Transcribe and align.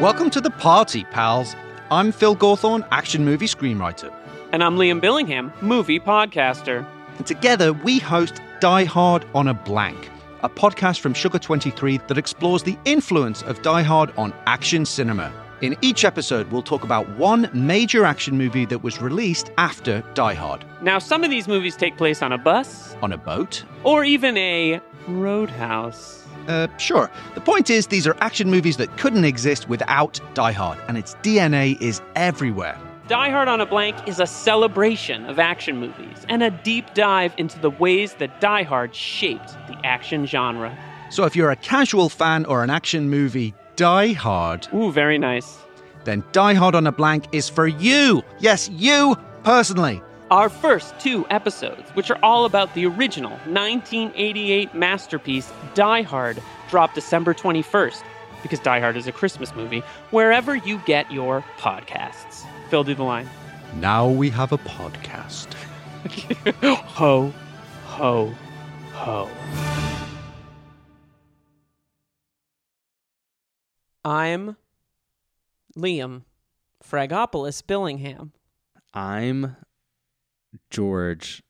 Welcome 0.00 0.30
to 0.30 0.40
the 0.40 0.50
party, 0.50 1.04
pals. 1.04 1.54
I'm 1.90 2.12
Phil 2.12 2.34
Gawthorne, 2.36 2.86
action 2.90 3.24
movie 3.24 3.46
screenwriter. 3.46 4.12
And 4.52 4.62
I'm 4.64 4.76
Liam 4.76 5.00
Billingham, 5.00 5.52
movie 5.62 6.00
podcaster. 6.00 6.86
And 7.18 7.26
together 7.26 7.72
we 7.72 7.98
host 7.98 8.40
Die 8.60 8.84
Hard 8.84 9.24
on 9.34 9.48
a 9.48 9.54
Blank, 9.54 10.08
a 10.42 10.48
podcast 10.48 11.00
from 11.00 11.12
Sugar 11.14 11.38
23 11.38 11.98
that 12.08 12.16
explores 12.18 12.62
the 12.62 12.78
influence 12.84 13.42
of 13.42 13.60
Die 13.62 13.82
Hard 13.82 14.12
on 14.16 14.32
action 14.46 14.86
cinema. 14.86 15.32
In 15.60 15.76
each 15.82 16.04
episode, 16.06 16.50
we'll 16.50 16.62
talk 16.62 16.84
about 16.84 17.06
one 17.18 17.50
major 17.52 18.06
action 18.06 18.38
movie 18.38 18.64
that 18.66 18.82
was 18.82 19.02
released 19.02 19.50
after 19.58 20.02
Die 20.14 20.34
Hard. 20.34 20.64
Now, 20.82 20.98
some 20.98 21.22
of 21.24 21.30
these 21.30 21.46
movies 21.46 21.76
take 21.76 21.98
place 21.98 22.22
on 22.22 22.32
a 22.32 22.38
bus, 22.38 22.96
On 23.02 23.12
a 23.12 23.18
boat? 23.18 23.64
or 23.84 24.04
even 24.04 24.36
a 24.38 24.80
roadhouse. 25.06 26.24
Uh, 26.50 26.66
sure. 26.78 27.10
The 27.34 27.40
point 27.40 27.70
is, 27.70 27.86
these 27.86 28.06
are 28.06 28.16
action 28.20 28.50
movies 28.50 28.76
that 28.78 28.96
couldn't 28.98 29.24
exist 29.24 29.68
without 29.68 30.20
Die 30.34 30.52
Hard, 30.52 30.78
and 30.88 30.98
its 30.98 31.14
DNA 31.22 31.80
is 31.80 32.00
everywhere. 32.16 32.76
Die 33.06 33.30
Hard 33.30 33.48
on 33.48 33.60
a 33.60 33.66
Blank 33.66 33.96
is 34.08 34.20
a 34.20 34.26
celebration 34.26 35.26
of 35.26 35.38
action 35.38 35.76
movies 35.78 36.24
and 36.28 36.42
a 36.42 36.50
deep 36.50 36.94
dive 36.94 37.34
into 37.38 37.58
the 37.58 37.70
ways 37.70 38.14
that 38.14 38.40
Die 38.40 38.62
Hard 38.62 38.94
shaped 38.94 39.48
the 39.68 39.76
action 39.84 40.26
genre. 40.26 40.76
So 41.10 41.24
if 41.24 41.34
you're 41.34 41.50
a 41.50 41.56
casual 41.56 42.08
fan 42.08 42.44
or 42.46 42.62
an 42.62 42.70
action 42.70 43.08
movie 43.10 43.52
Die 43.76 44.12
Hard, 44.12 44.68
Ooh, 44.72 44.92
very 44.92 45.18
nice. 45.18 45.58
then 46.04 46.22
Die 46.32 46.54
Hard 46.54 46.74
on 46.76 46.86
a 46.86 46.92
Blank 46.92 47.24
is 47.32 47.48
for 47.48 47.66
you. 47.66 48.22
Yes, 48.38 48.68
you 48.72 49.16
personally. 49.42 50.02
Our 50.30 50.48
first 50.48 50.96
two 51.00 51.26
episodes, 51.28 51.90
which 51.94 52.08
are 52.08 52.18
all 52.22 52.44
about 52.44 52.72
the 52.74 52.86
original 52.86 53.32
1988 53.46 54.72
masterpiece 54.74 55.52
Die 55.74 56.02
Hard, 56.02 56.40
drop 56.68 56.94
December 56.94 57.34
21st, 57.34 58.04
because 58.40 58.60
Die 58.60 58.78
Hard 58.78 58.96
is 58.96 59.08
a 59.08 59.12
Christmas 59.12 59.52
movie, 59.56 59.80
wherever 60.12 60.54
you 60.54 60.78
get 60.86 61.10
your 61.10 61.44
podcasts. 61.58 62.46
Phil, 62.68 62.84
do 62.84 62.94
the 62.94 63.02
line. 63.02 63.28
Now 63.80 64.08
we 64.08 64.30
have 64.30 64.52
a 64.52 64.58
podcast. 64.58 65.52
ho, 66.62 67.32
ho, 67.86 68.32
ho. 68.92 69.28
I'm 74.04 74.56
Liam 75.76 76.22
Fragopolis 76.84 77.64
Billingham. 77.64 78.30
I'm 78.94 79.56
George. 80.70 81.42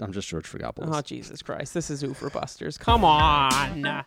I'm 0.00 0.12
just 0.12 0.28
George 0.28 0.44
Fragopoulos. 0.50 0.88
Oh, 0.96 1.00
Jesus 1.02 1.42
Christ. 1.42 1.74
This 1.74 1.90
is 1.90 2.02
Oeuvre 2.02 2.30
Busters. 2.30 2.78
Come 2.78 3.04
on. 3.04 4.04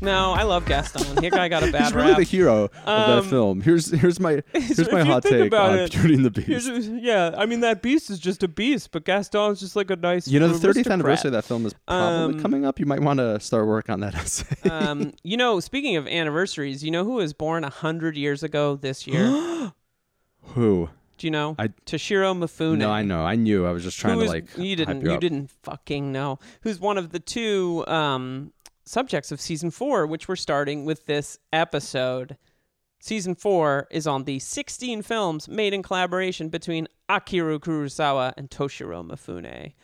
No, 0.00 0.32
I 0.32 0.42
love 0.42 0.66
Gaston. 0.66 1.14
That 1.14 1.30
guy 1.30 1.48
got 1.48 1.62
a 1.62 1.70
bad 1.72 1.84
He's 1.84 1.92
really 1.94 2.08
rap. 2.08 2.16
the 2.18 2.24
hero 2.24 2.64
of 2.64 2.70
Um, 2.88 3.22
that 3.22 3.30
film. 3.30 3.60
Here's 3.60 3.88
here's 3.92 4.18
my 4.18 4.42
here's 4.52 4.90
my 4.90 5.04
hot 5.04 5.22
take 5.22 5.54
on 5.54 5.78
it, 5.78 5.92
Beauty 5.92 6.14
and 6.14 6.24
the 6.24 6.30
Beast. 6.32 6.68
yeah, 7.00 7.32
I 7.38 7.46
mean 7.46 7.60
that 7.60 7.82
beast 7.82 8.10
is 8.10 8.18
just 8.18 8.42
a 8.42 8.48
beast, 8.48 8.90
but 8.90 9.04
Gaston's 9.04 9.60
just 9.60 9.76
like 9.76 9.90
a 9.92 9.96
nice. 9.96 10.26
You 10.26 10.40
know, 10.40 10.48
the 10.48 10.54
30th 10.54 10.64
aristocrat. 10.64 10.92
anniversary 10.94 11.28
of 11.28 11.32
that 11.34 11.44
film 11.44 11.66
is 11.66 11.74
probably 11.86 12.34
Um, 12.34 12.40
coming 12.42 12.64
up. 12.66 12.80
You 12.80 12.86
might 12.86 12.98
want 13.00 13.18
to 13.20 13.38
start 13.38 13.68
work 13.68 13.88
on 13.88 14.00
that 14.00 14.14
essay. 14.16 14.68
um, 14.68 15.12
you 15.22 15.36
know, 15.36 15.60
speaking 15.60 15.94
of 15.94 16.08
anniversaries, 16.08 16.82
you 16.82 16.90
know 16.90 17.04
who 17.04 17.12
was 17.14 17.32
born 17.32 17.62
a 17.62 17.70
hundred 17.70 18.16
years 18.16 18.42
ago 18.42 18.74
this 18.74 19.06
year? 19.06 19.28
Who? 20.54 20.90
Do 21.18 21.26
you 21.26 21.30
know? 21.30 21.54
I- 21.58 21.68
Toshiro 21.68 22.36
Mifune. 22.36 22.78
No, 22.78 22.90
I 22.90 23.02
know. 23.02 23.24
I 23.24 23.36
knew. 23.36 23.66
I 23.66 23.70
was 23.70 23.84
just 23.84 23.98
trying 23.98 24.18
to 24.18 24.26
like. 24.26 24.46
you 24.56 24.76
didn't 24.76 25.02
you 25.02 25.12
you 25.12 25.18
didn't 25.18 25.50
fucking 25.62 26.10
know 26.10 26.38
who's 26.62 26.80
one 26.80 26.98
of 26.98 27.12
the 27.12 27.20
two 27.20 27.86
um 27.86 28.52
subjects 28.84 29.30
of 29.30 29.40
season 29.40 29.70
four 29.70 30.06
which 30.06 30.26
we're 30.26 30.34
starting 30.34 30.84
with 30.84 31.06
this 31.06 31.38
episode 31.52 32.36
season 33.00 33.36
four 33.36 33.86
is 33.92 34.08
on 34.08 34.24
the 34.24 34.40
16 34.40 35.02
films 35.02 35.48
made 35.48 35.72
in 35.72 35.84
collaboration 35.84 36.48
between 36.48 36.88
akira 37.08 37.60
kurosawa 37.60 38.34
and 38.36 38.50
toshiro 38.50 39.08
mifune 39.08 39.74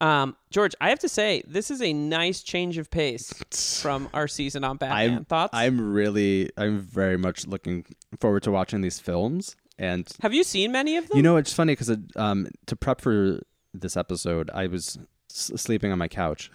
um, 0.00 0.36
George, 0.50 0.76
I 0.80 0.90
have 0.90 1.00
to 1.00 1.08
say, 1.08 1.42
this 1.44 1.72
is 1.72 1.82
a 1.82 1.92
nice 1.92 2.44
change 2.44 2.78
of 2.78 2.88
pace 2.88 3.32
from 3.82 4.08
our 4.14 4.28
season 4.28 4.62
on 4.62 4.76
Batman. 4.76 5.18
I'm 5.18 5.24
Thoughts? 5.24 5.50
I'm 5.52 5.92
really 5.92 6.50
I'm 6.56 6.78
very 6.78 7.18
much 7.18 7.48
looking 7.48 7.84
forward 8.20 8.44
to 8.44 8.52
watching 8.52 8.80
these 8.80 9.00
films 9.00 9.56
and 9.78 10.08
have 10.20 10.34
you 10.34 10.42
seen 10.44 10.72
many 10.72 10.96
of 10.96 11.08
them? 11.08 11.16
You 11.16 11.22
know, 11.22 11.36
it's 11.36 11.52
funny 11.52 11.72
because 11.72 11.96
um, 12.16 12.48
to 12.66 12.76
prep 12.76 13.00
for 13.00 13.40
this 13.74 13.96
episode, 13.96 14.50
I 14.52 14.66
was 14.66 14.98
s- 15.30 15.52
sleeping 15.56 15.92
on 15.92 15.98
my 15.98 16.08
couch, 16.08 16.50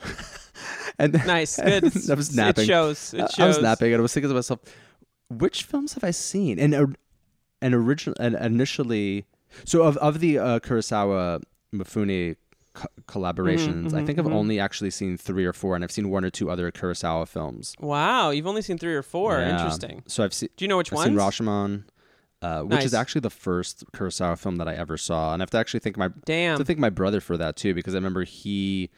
and 1.00 1.14
nice, 1.26 1.58
good. 1.64 1.86
I 2.10 2.14
was 2.14 2.36
napping. 2.36 2.64
It 2.64 2.68
shows. 2.68 3.14
It 3.14 3.22
I- 3.22 3.28
shows. 3.28 3.40
I 3.40 3.48
was 3.48 3.62
napping, 3.62 3.94
and 3.94 4.00
I 4.00 4.02
was 4.02 4.14
thinking 4.14 4.30
to 4.30 4.36
myself, 4.36 4.60
which 5.30 5.64
films 5.64 5.94
have 5.94 6.04
I 6.04 6.12
seen? 6.12 6.60
And 6.60 6.74
uh, 6.74 6.88
and 7.62 7.74
original 7.74 8.16
and 8.20 8.36
initially, 8.36 9.26
so 9.66 9.84
of 9.84 9.98
of 9.98 10.20
the 10.20 10.38
uh, 10.38 10.60
Kurosawa 10.60 11.42
Mifune 11.74 12.36
co- 12.74 12.88
collaborations, 13.08 13.94
I 13.94 14.06
think 14.06 14.20
I've 14.20 14.26
mhm. 14.26 14.34
only 14.34 14.60
actually 14.60 14.90
seen 14.92 15.18
three 15.18 15.46
or 15.46 15.54
four, 15.54 15.76
and 15.76 15.84
I've 15.84 15.92
seen 15.92 16.10
one 16.10 16.26
or 16.26 16.30
two 16.30 16.50
other 16.52 16.72
Kurosawa 16.72 17.28
films. 17.28 17.76
Wow, 17.80 18.32
you've 18.32 18.48
only 18.48 18.62
seen 18.62 18.78
three 18.78 18.96
or 18.96 19.04
four. 19.04 19.40
Yeah. 19.40 19.56
Interesting. 19.58 20.04
So 20.08 20.24
I've 20.24 20.34
seen. 20.34 20.50
Do 20.58 20.66
you 20.66 20.70
know 20.70 20.78
which 20.78 20.92
I've 20.92 20.98
ones? 20.98 21.08
seen 21.08 21.18
Rashomon, 21.18 21.84
uh, 22.44 22.62
which 22.62 22.72
Nice. 22.72 22.86
is 22.86 22.94
actually 22.94 23.22
the 23.22 23.30
first 23.32 23.84
Kurosawa 23.94 24.38
film 24.38 24.58
that 24.58 24.68
I 24.68 24.76
ever 24.76 24.98
saw, 24.98 25.34
and 25.34 25.42
I 25.42 25.44
have 25.44 25.50
to 25.52 25.58
actually 25.58 25.80
thank 25.80 25.98
my 25.98 26.10
Damn. 26.26 26.58
to 26.58 26.66
thank 26.66 26.78
my 26.78 26.90
brother 26.92 27.22
for 27.22 27.38
that 27.38 27.56
too 27.56 27.74
because 27.74 27.96
I 27.96 27.98
remember 27.98 28.24
he 28.24 28.90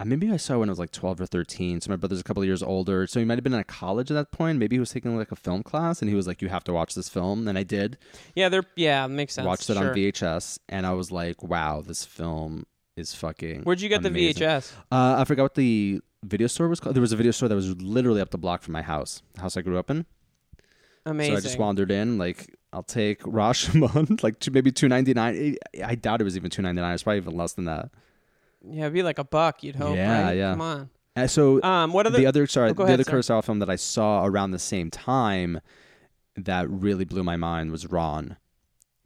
uh, 0.00 0.04
maybe 0.04 0.30
I 0.32 0.36
saw 0.36 0.54
it 0.54 0.58
when 0.58 0.68
I 0.68 0.72
was 0.72 0.78
like 0.80 0.90
12 0.90 1.20
or 1.20 1.26
13 1.26 1.80
so 1.80 1.90
my 1.90 1.96
brother's 1.96 2.18
a 2.20 2.24
couple 2.24 2.42
of 2.42 2.46
years 2.48 2.62
older 2.62 3.06
so 3.06 3.18
he 3.20 3.24
might 3.26 3.36
have 3.38 3.44
been 3.44 3.54
in 3.54 3.62
college 3.64 4.10
at 4.10 4.14
that 4.14 4.30
point 4.32 4.58
maybe 4.58 4.74
he 4.76 4.80
was 4.80 4.90
taking 4.90 5.16
like 5.16 5.30
a 5.32 5.36
film 5.36 5.62
class 5.62 6.00
and 6.02 6.08
he 6.08 6.14
was 6.16 6.26
like 6.26 6.42
you 6.42 6.48
have 6.48 6.64
to 6.64 6.72
watch 6.72 6.94
this 6.94 7.08
film 7.08 7.46
and 7.48 7.56
I 7.56 7.62
did 7.62 7.98
Yeah, 8.34 8.48
they're 8.48 8.64
yeah, 8.76 9.06
makes 9.06 9.34
sense. 9.34 9.46
watched 9.46 9.70
it 9.70 9.76
sure. 9.76 9.90
on 9.90 9.94
VHS 9.96 10.58
and 10.68 10.86
I 10.86 10.92
was 10.92 11.10
like 11.12 11.42
wow 11.42 11.82
this 11.82 12.04
film 12.04 12.64
is 12.96 13.14
fucking 13.14 13.62
Where'd 13.62 13.80
you 13.80 13.88
get 13.88 14.04
amazing. 14.04 14.40
the 14.40 14.44
VHS? 14.46 14.72
uh, 14.90 15.16
I 15.18 15.24
forgot 15.24 15.44
what 15.44 15.54
the 15.54 16.00
video 16.24 16.46
store 16.48 16.68
was 16.68 16.80
called 16.80 16.94
there 16.96 17.00
was 17.00 17.12
a 17.12 17.16
video 17.16 17.32
store 17.32 17.48
that 17.48 17.54
was 17.54 17.80
literally 17.80 18.20
up 18.20 18.30
the 18.30 18.38
block 18.38 18.62
from 18.62 18.72
my 18.72 18.82
house 18.82 19.22
the 19.34 19.40
house 19.42 19.56
I 19.56 19.60
grew 19.62 19.78
up 19.78 19.88
in 19.90 20.04
Amazing. 21.04 21.34
so 21.34 21.38
I 21.38 21.40
just 21.40 21.58
wandered 21.58 21.90
in 21.90 22.18
like 22.18 22.54
I'll 22.72 22.82
take 22.82 23.20
Rashomon 23.22 24.22
like 24.22 24.38
two, 24.38 24.50
maybe 24.50 24.70
299 24.72 25.56
I 25.84 25.94
doubt 25.96 26.20
it 26.20 26.24
was 26.24 26.36
even 26.36 26.50
299 26.50 26.94
it's 26.94 27.02
probably 27.02 27.16
even 27.18 27.36
less 27.36 27.52
than 27.54 27.64
that 27.66 27.90
yeah, 28.64 28.82
it'd 28.82 28.92
be 28.94 29.02
like 29.02 29.18
a 29.18 29.24
buck. 29.24 29.64
You'd 29.64 29.74
hope. 29.74 29.96
Yeah, 29.96 30.22
right? 30.22 30.32
yeah. 30.36 30.52
Come 30.52 30.60
on. 30.60 30.90
Uh, 31.16 31.26
so 31.26 31.60
Um, 31.64 31.92
what 31.92 32.06
are 32.06 32.10
the 32.10 32.26
other 32.26 32.46
sorry 32.46 32.70
Oh, 32.70 32.74
the 32.74 32.82
ahead, 32.84 33.00
other. 33.00 33.10
Kurosawa 33.10 33.42
film 33.44 33.58
that 33.58 33.68
I 33.68 33.74
saw 33.74 34.24
around 34.24 34.52
the 34.52 34.58
same 34.60 34.88
time 34.88 35.60
that 36.36 36.70
really 36.70 37.04
blew 37.04 37.24
my 37.24 37.36
mind 37.36 37.72
was 37.72 37.86
Ran, 37.90 38.36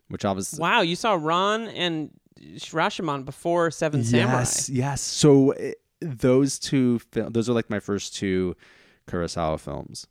which 0.09 0.25
obviously 0.27 0.61
Wow, 0.61 0.83
you 0.83 0.95
saw 0.95 1.15
Ran 1.19 1.69
and 1.69 2.11
Rashomon 2.39 3.25
before 3.25 3.71
Seven 3.71 4.05
Samurai. 4.05 4.41
yes 4.41 4.69
yes 4.69 5.01
so 5.01 5.53
eh, 5.53 5.73
those 6.03 6.59
two 6.59 6.99
fil- 7.11 7.31
those 7.31 7.49
are 7.49 7.55
like 7.55 7.71
my 7.71 7.81
first 7.81 8.15
two 8.15 8.55
Kurosawa 9.09 9.59
films, 9.59 10.07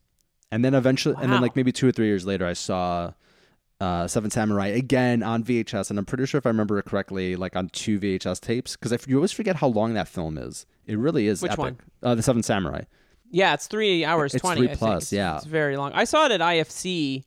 and 0.56 0.64
then 0.64 0.74
eventually 0.74 1.14
and 1.20 1.32
then 1.32 1.40
like 1.40 1.54
maybe 1.54 1.70
two 1.70 1.86
or 1.86 1.92
three 1.92 2.06
years 2.06 2.26
later 2.26 2.46
I 2.46 2.54
saw. 2.54 3.12
Uh, 3.78 4.08
Seven 4.08 4.30
Samurai 4.30 4.68
again 4.68 5.22
on 5.22 5.44
VHS, 5.44 5.90
and 5.90 5.98
I'm 5.98 6.06
pretty 6.06 6.24
sure 6.24 6.38
if 6.38 6.46
I 6.46 6.48
remember 6.48 6.78
it 6.78 6.84
correctly, 6.86 7.36
like 7.36 7.56
on 7.56 7.68
two 7.68 8.00
VHS 8.00 8.40
tapes, 8.40 8.74
because 8.74 8.90
if 8.90 9.06
you 9.06 9.16
always 9.16 9.32
forget 9.32 9.56
how 9.56 9.66
long 9.66 9.92
that 9.92 10.08
film 10.08 10.38
is, 10.38 10.64
it 10.86 10.96
really 10.96 11.26
is. 11.26 11.42
Which 11.42 11.52
epic. 11.52 11.58
one? 11.62 11.76
Uh, 12.02 12.14
the 12.14 12.22
Seven 12.22 12.42
Samurai. 12.42 12.84
Yeah, 13.30 13.52
it's 13.52 13.66
three 13.66 14.02
hours 14.02 14.34
It's 14.34 14.40
twenty. 14.40 14.66
three 14.66 14.76
plus, 14.76 15.12
It's- 15.12 15.12
yeah. 15.12 15.36
it's 15.36 15.44
very 15.44 15.76
long. 15.76 15.92
I 15.92 16.04
saw 16.04 16.24
it 16.24 16.32
at 16.32 16.40
IFC 16.40 17.24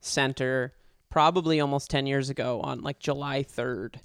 Center 0.00 0.72
probably 1.08 1.60
almost 1.60 1.88
ten 1.88 2.06
years 2.06 2.30
ago 2.30 2.60
on 2.62 2.82
like 2.82 2.98
July 2.98 3.44
third. 3.44 4.00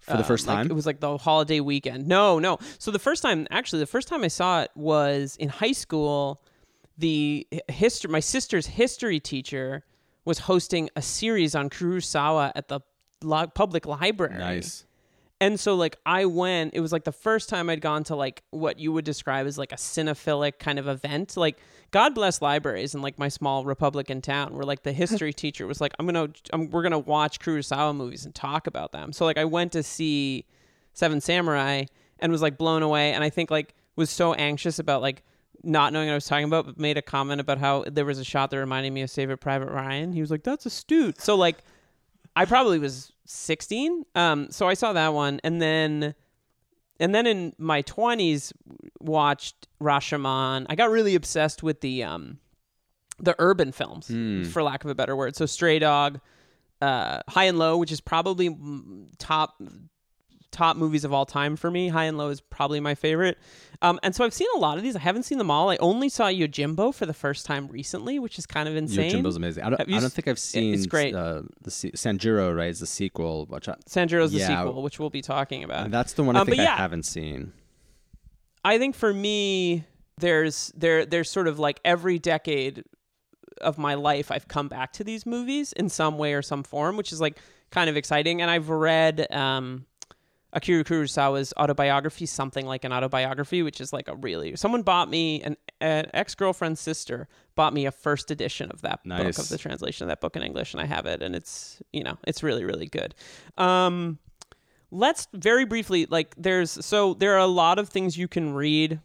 For 0.00 0.16
the 0.16 0.24
first 0.24 0.46
like, 0.46 0.56
time? 0.56 0.70
it 0.70 0.74
was 0.74 0.86
like 0.86 1.00
the 1.00 1.18
holiday 1.18 1.60
weekend. 1.60 2.08
No, 2.08 2.38
no. 2.38 2.56
So 2.78 2.90
the 2.90 2.98
first 2.98 3.22
time, 3.22 3.46
actually, 3.50 3.80
the 3.80 3.86
first 3.86 4.08
time 4.08 4.24
I 4.24 4.28
saw 4.28 4.62
it 4.62 4.70
was 4.74 5.36
in 5.36 5.50
high 5.50 5.72
school. 5.72 6.40
The 6.96 7.46
history, 7.68 8.10
my 8.10 8.20
sister's 8.20 8.66
history 8.66 9.20
teacher 9.20 9.84
was 10.24 10.40
hosting 10.40 10.90
a 10.96 11.02
series 11.02 11.54
on 11.54 11.70
Kurosawa 11.70 12.52
at 12.54 12.68
the 12.68 12.80
li- 13.22 13.46
public 13.54 13.86
library. 13.86 14.38
Nice. 14.38 14.86
And 15.40 15.58
so 15.58 15.74
like 15.74 15.98
I 16.06 16.24
went, 16.24 16.74
it 16.74 16.80
was 16.80 16.92
like 16.92 17.04
the 17.04 17.12
first 17.12 17.48
time 17.48 17.68
I'd 17.68 17.80
gone 17.80 18.04
to 18.04 18.16
like 18.16 18.44
what 18.50 18.78
you 18.78 18.92
would 18.92 19.04
describe 19.04 19.46
as 19.46 19.58
like 19.58 19.72
a 19.72 19.76
cinephilic 19.76 20.58
kind 20.58 20.78
of 20.78 20.88
event. 20.88 21.36
Like 21.36 21.58
God 21.90 22.14
bless 22.14 22.40
libraries 22.40 22.94
in 22.94 23.02
like 23.02 23.18
my 23.18 23.28
small 23.28 23.64
Republican 23.64 24.22
town 24.22 24.54
where 24.54 24.64
like 24.64 24.84
the 24.84 24.92
history 24.94 25.32
teacher 25.32 25.66
was 25.66 25.80
like, 25.80 25.92
I'm 25.98 26.06
going 26.06 26.32
to 26.32 26.40
I'm, 26.52 26.70
we're 26.70 26.82
going 26.82 26.92
to 26.92 26.98
watch 26.98 27.40
Kurosawa 27.40 27.94
movies 27.94 28.24
and 28.24 28.34
talk 28.34 28.66
about 28.66 28.92
them. 28.92 29.12
So 29.12 29.24
like 29.24 29.36
I 29.36 29.44
went 29.44 29.72
to 29.72 29.82
see 29.82 30.46
Seven 30.92 31.20
Samurai 31.20 31.84
and 32.20 32.30
was 32.30 32.40
like 32.40 32.56
blown 32.56 32.82
away 32.82 33.12
and 33.12 33.24
I 33.24 33.28
think 33.28 33.50
like 33.50 33.74
was 33.96 34.10
so 34.10 34.34
anxious 34.34 34.78
about 34.78 35.02
like 35.02 35.24
not 35.62 35.92
knowing 35.92 36.08
what 36.08 36.12
I 36.12 36.16
was 36.16 36.26
talking 36.26 36.44
about, 36.44 36.66
but 36.66 36.78
made 36.78 36.98
a 36.98 37.02
comment 37.02 37.40
about 37.40 37.58
how 37.58 37.84
there 37.86 38.04
was 38.04 38.18
a 38.18 38.24
shot 38.24 38.50
that 38.50 38.58
reminded 38.58 38.92
me 38.92 39.02
of 39.02 39.10
Saving 39.10 39.36
Private 39.36 39.70
Ryan. 39.70 40.12
He 40.12 40.20
was 40.20 40.30
like, 40.30 40.42
"That's 40.42 40.66
astute." 40.66 41.20
So 41.20 41.34
like, 41.36 41.58
I 42.36 42.44
probably 42.44 42.78
was 42.78 43.12
16. 43.26 44.04
Um, 44.14 44.50
so 44.50 44.68
I 44.68 44.74
saw 44.74 44.92
that 44.92 45.14
one, 45.14 45.40
and 45.44 45.62
then 45.62 46.14
and 47.00 47.14
then 47.14 47.26
in 47.26 47.52
my 47.58 47.82
20s 47.82 48.52
watched 49.00 49.66
Rashomon. 49.82 50.66
I 50.68 50.74
got 50.74 50.90
really 50.90 51.14
obsessed 51.14 51.62
with 51.62 51.80
the 51.80 52.04
um 52.04 52.38
the 53.18 53.34
urban 53.38 53.70
films 53.72 54.08
Hmm. 54.08 54.42
for 54.44 54.62
lack 54.62 54.84
of 54.84 54.90
a 54.90 54.94
better 54.94 55.14
word. 55.16 55.36
So 55.36 55.46
Stray 55.46 55.78
Dog, 55.78 56.20
uh 56.82 57.20
High 57.28 57.44
and 57.44 57.58
Low, 57.58 57.78
which 57.78 57.92
is 57.92 58.00
probably 58.00 58.50
mm, 58.50 59.06
top 59.18 59.54
top 60.54 60.76
movies 60.76 61.04
of 61.04 61.12
all 61.12 61.26
time 61.26 61.56
for 61.56 61.70
me. 61.70 61.88
High 61.88 62.04
and 62.04 62.16
Low 62.16 62.30
is 62.30 62.40
probably 62.40 62.80
my 62.80 62.94
favorite. 62.94 63.36
Um, 63.82 63.98
and 64.02 64.14
so 64.14 64.24
I've 64.24 64.32
seen 64.32 64.48
a 64.54 64.58
lot 64.58 64.78
of 64.78 64.82
these. 64.84 64.96
I 64.96 65.00
haven't 65.00 65.24
seen 65.24 65.36
them 65.38 65.50
all. 65.50 65.68
I 65.68 65.76
only 65.76 66.08
saw 66.08 66.26
Yojimbo 66.28 66.94
for 66.94 67.04
the 67.06 67.12
first 67.12 67.44
time 67.44 67.66
recently, 67.68 68.18
which 68.18 68.38
is 68.38 68.46
kind 68.46 68.68
of 68.68 68.76
insane. 68.76 69.12
Yojimbo's 69.12 69.36
amazing. 69.36 69.64
I 69.64 69.70
don't, 69.70 69.80
I 69.80 70.00
don't 70.00 70.12
think 70.12 70.28
I've 70.28 70.38
seen 70.38 70.72
it's 70.72 70.86
great. 70.86 71.14
Uh, 71.14 71.42
the 71.62 71.70
se- 71.70 71.92
Sanjuro, 71.92 72.56
right? 72.56 72.70
Is 72.70 72.80
the 72.80 72.86
sequel, 72.86 73.46
which 73.46 73.68
I, 73.68 73.74
Sanjuro's 73.88 74.32
the 74.32 74.38
Yeah. 74.38 74.64
sequel, 74.64 74.82
which 74.82 74.98
we'll 74.98 75.10
be 75.10 75.20
talking 75.22 75.64
about. 75.64 75.90
that's 75.90 76.14
the 76.14 76.22
one 76.22 76.36
I 76.36 76.40
Um, 76.40 76.46
think 76.46 76.58
but 76.58 76.68
I 76.68 76.76
haven't 76.76 77.04
seen. 77.04 77.52
I 78.64 78.78
think 78.78 78.94
for 78.94 79.12
me, 79.12 79.84
there's 80.18 80.72
there 80.76 81.04
there's 81.04 81.28
sort 81.28 81.48
of 81.48 81.58
like 81.58 81.80
every 81.84 82.18
decade 82.18 82.84
of 83.60 83.78
my 83.78 83.94
life 83.94 84.30
I've 84.30 84.48
come 84.48 84.68
back 84.68 84.92
to 84.94 85.04
these 85.04 85.26
movies 85.26 85.72
in 85.74 85.88
some 85.88 86.18
way 86.18 86.34
or 86.34 86.42
some 86.42 86.62
form, 86.62 86.96
which 86.96 87.12
is 87.12 87.20
like 87.20 87.38
kind 87.70 87.90
of 87.90 87.96
exciting. 87.96 88.40
And 88.40 88.50
I've 88.50 88.68
read 88.70 89.26
um 89.32 89.86
Akira 90.54 90.84
Kurosawa's 90.84 91.52
autobiography, 91.58 92.26
something 92.26 92.64
like 92.64 92.84
an 92.84 92.92
autobiography, 92.92 93.62
which 93.62 93.80
is 93.80 93.92
like 93.92 94.08
a 94.08 94.14
really 94.14 94.54
someone 94.56 94.82
bought 94.82 95.10
me 95.10 95.42
an, 95.42 95.56
an 95.80 96.06
ex 96.14 96.34
girlfriend's 96.34 96.80
sister 96.80 97.28
bought 97.56 97.74
me 97.74 97.86
a 97.86 97.90
first 97.92 98.30
edition 98.30 98.70
of 98.70 98.80
that 98.82 99.00
book 99.04 99.38
of 99.38 99.48
the 99.48 99.58
translation 99.58 100.04
of 100.04 100.08
that 100.08 100.20
book 100.20 100.36
in 100.36 100.42
English, 100.42 100.72
and 100.72 100.80
I 100.80 100.86
have 100.86 101.06
it, 101.06 101.22
and 101.22 101.34
it's 101.34 101.82
you 101.92 102.04
know 102.04 102.16
it's 102.26 102.42
really 102.42 102.64
really 102.64 102.86
good. 102.86 103.14
Um, 103.58 104.18
let's 104.90 105.26
very 105.32 105.64
briefly 105.64 106.06
like 106.06 106.34
there's 106.36 106.84
so 106.84 107.14
there 107.14 107.34
are 107.34 107.38
a 107.38 107.46
lot 107.46 107.80
of 107.80 107.88
things 107.88 108.16
you 108.16 108.28
can 108.28 108.54
read 108.54 109.00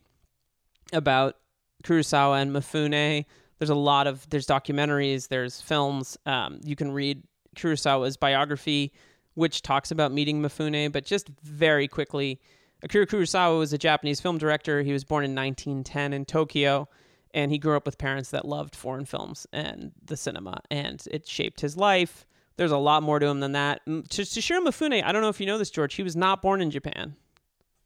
about 0.94 1.36
Kurosawa 1.84 2.42
and 2.42 2.52
Mifune. 2.52 3.26
There's 3.58 3.70
a 3.70 3.76
lot 3.76 4.06
of 4.08 4.30
there's 4.30 4.46
documentaries, 4.46 5.28
there's 5.28 5.62
films. 5.62 6.16
Um, 6.26 6.62
you 6.64 6.76
can 6.76 6.92
read 6.92 7.24
Kurosawa's 7.56 8.18
biography, 8.18 8.94
which 9.34 9.62
talks 9.62 9.92
about 9.92 10.12
meeting 10.12 10.42
Mifune. 10.42 10.92
But 10.92 11.06
just 11.06 11.30
very 11.44 11.88
quickly, 11.88 12.40
Akira 12.84 13.08
Kurosawa 13.08 13.60
was 13.60 13.74
a 13.74 13.78
Japanese 13.78 14.22
film 14.22 14.38
director. 14.38 14.82
He 14.82 14.94
was 14.94 15.04
born 15.04 15.26
in 15.26 15.36
1910 15.36 16.14
in 16.14 16.26
Tokyo, 16.26 16.88
and 17.34 17.52
he 17.52 17.58
grew 17.58 17.76
up 17.76 17.86
with 17.86 17.98
parents 17.98 18.32
that 18.32 18.46
loved 18.46 18.76
foreign 18.76 19.06
films 19.06 19.46
and 19.52 19.92
the 20.04 20.18
cinema, 20.18 20.62
and 20.72 21.04
it 21.12 21.28
shaped 21.28 21.62
his 21.62 21.76
life. 21.78 22.26
There's 22.58 22.72
a 22.72 22.78
lot 22.78 23.04
more 23.04 23.20
to 23.20 23.26
him 23.26 23.40
than 23.40 23.54
that. 23.54 23.86
To 23.86 24.02
Toshiro 24.02 24.66
Mifune, 24.66 25.04
I 25.04 25.12
don't 25.12 25.22
know 25.22 25.30
if 25.30 25.40
you 25.40 25.46
know 25.46 25.58
this, 25.58 25.72
George. 25.72 25.96
He 25.96 26.04
was 26.04 26.16
not 26.16 26.42
born 26.42 26.62
in 26.62 26.72
Japan. 26.72 27.16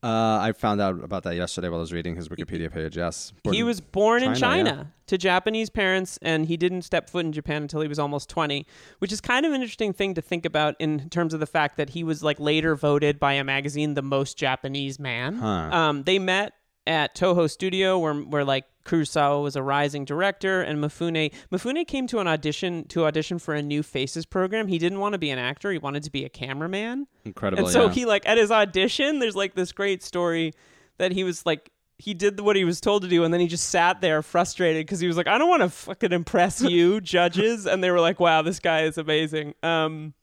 Uh, 0.03 0.37
I 0.41 0.51
found 0.51 0.81
out 0.81 1.01
about 1.01 1.23
that 1.23 1.35
yesterday 1.35 1.69
while 1.69 1.79
I 1.79 1.81
was 1.81 1.93
reading 1.93 2.17
his 2.17 2.27
Wikipedia 2.27 2.69
page. 2.69 2.97
Yes, 2.97 3.31
Born 3.41 3.55
he 3.55 3.63
was 3.63 3.79
born 3.79 4.21
in 4.21 4.35
China, 4.35 4.69
China 4.69 4.93
to 5.07 5.17
Japanese 5.17 5.69
parents, 5.69 6.19
and 6.21 6.45
he 6.45 6.57
didn't 6.57 6.81
step 6.81 7.09
foot 7.09 7.25
in 7.25 7.31
Japan 7.31 7.61
until 7.61 7.79
he 7.79 7.87
was 7.87 7.99
almost 7.99 8.27
20, 8.27 8.67
which 8.99 9.13
is 9.13 9.21
kind 9.21 9.45
of 9.45 9.53
an 9.53 9.61
interesting 9.61 9.93
thing 9.93 10.13
to 10.15 10.21
think 10.21 10.45
about 10.45 10.75
in 10.77 11.09
terms 11.09 11.33
of 11.33 11.39
the 11.39 11.45
fact 11.45 11.77
that 11.77 11.91
he 11.91 12.03
was 12.03 12.21
like 12.21 12.37
later 12.37 12.75
voted 12.75 13.17
by 13.17 13.33
a 13.33 13.45
magazine 13.45 13.93
the 13.93 14.01
most 14.01 14.37
Japanese 14.37 14.99
man. 14.99 15.35
Huh. 15.35 15.47
Um, 15.47 16.03
they 16.03 16.19
met 16.19 16.51
at 16.85 17.15
Toho 17.15 17.49
Studio, 17.49 17.97
where 17.97 18.13
where 18.13 18.43
like 18.43 18.65
Kurosawa 18.85 19.41
was 19.41 19.55
a 19.55 19.63
rising 19.63 20.05
director, 20.05 20.61
and 20.61 20.79
Mifune 20.83 21.33
Mifune 21.51 21.87
came 21.87 22.07
to 22.07 22.19
an 22.19 22.27
audition 22.27 22.85
to 22.89 23.05
audition 23.05 23.39
for 23.39 23.53
a 23.53 23.61
New 23.61 23.83
Faces 23.83 24.25
program. 24.25 24.67
He 24.67 24.77
didn't 24.77 24.99
want 24.99 25.13
to 25.13 25.19
be 25.19 25.29
an 25.29 25.39
actor; 25.39 25.71
he 25.71 25.77
wanted 25.77 26.03
to 26.03 26.11
be 26.11 26.25
a 26.25 26.29
cameraman. 26.29 27.07
incredible. 27.25 27.63
And 27.63 27.71
so 27.71 27.85
yeah. 27.85 27.91
he 27.91 28.05
like 28.05 28.27
at 28.27 28.37
his 28.37 28.51
audition, 28.51 29.19
there's 29.19 29.35
like 29.35 29.55
this 29.55 29.71
great 29.71 30.03
story 30.03 30.53
that 30.97 31.11
he 31.11 31.23
was 31.23 31.45
like 31.45 31.71
he 31.97 32.13
did 32.13 32.39
what 32.39 32.55
he 32.55 32.65
was 32.65 32.81
told 32.81 33.03
to 33.03 33.07
do, 33.07 33.23
and 33.23 33.33
then 33.33 33.39
he 33.39 33.47
just 33.47 33.69
sat 33.69 34.01
there 34.01 34.21
frustrated 34.21 34.85
because 34.85 34.99
he 34.99 35.07
was 35.07 35.15
like, 35.15 35.27
I 35.27 35.37
don't 35.37 35.49
want 35.49 35.61
to 35.61 35.69
fucking 35.69 36.11
impress 36.11 36.61
you, 36.61 36.99
judges, 36.99 37.65
and 37.65 37.83
they 37.83 37.91
were 37.91 38.01
like, 38.01 38.19
Wow, 38.19 38.41
this 38.41 38.59
guy 38.59 38.83
is 38.83 38.97
amazing. 38.97 39.53
Um, 39.63 40.13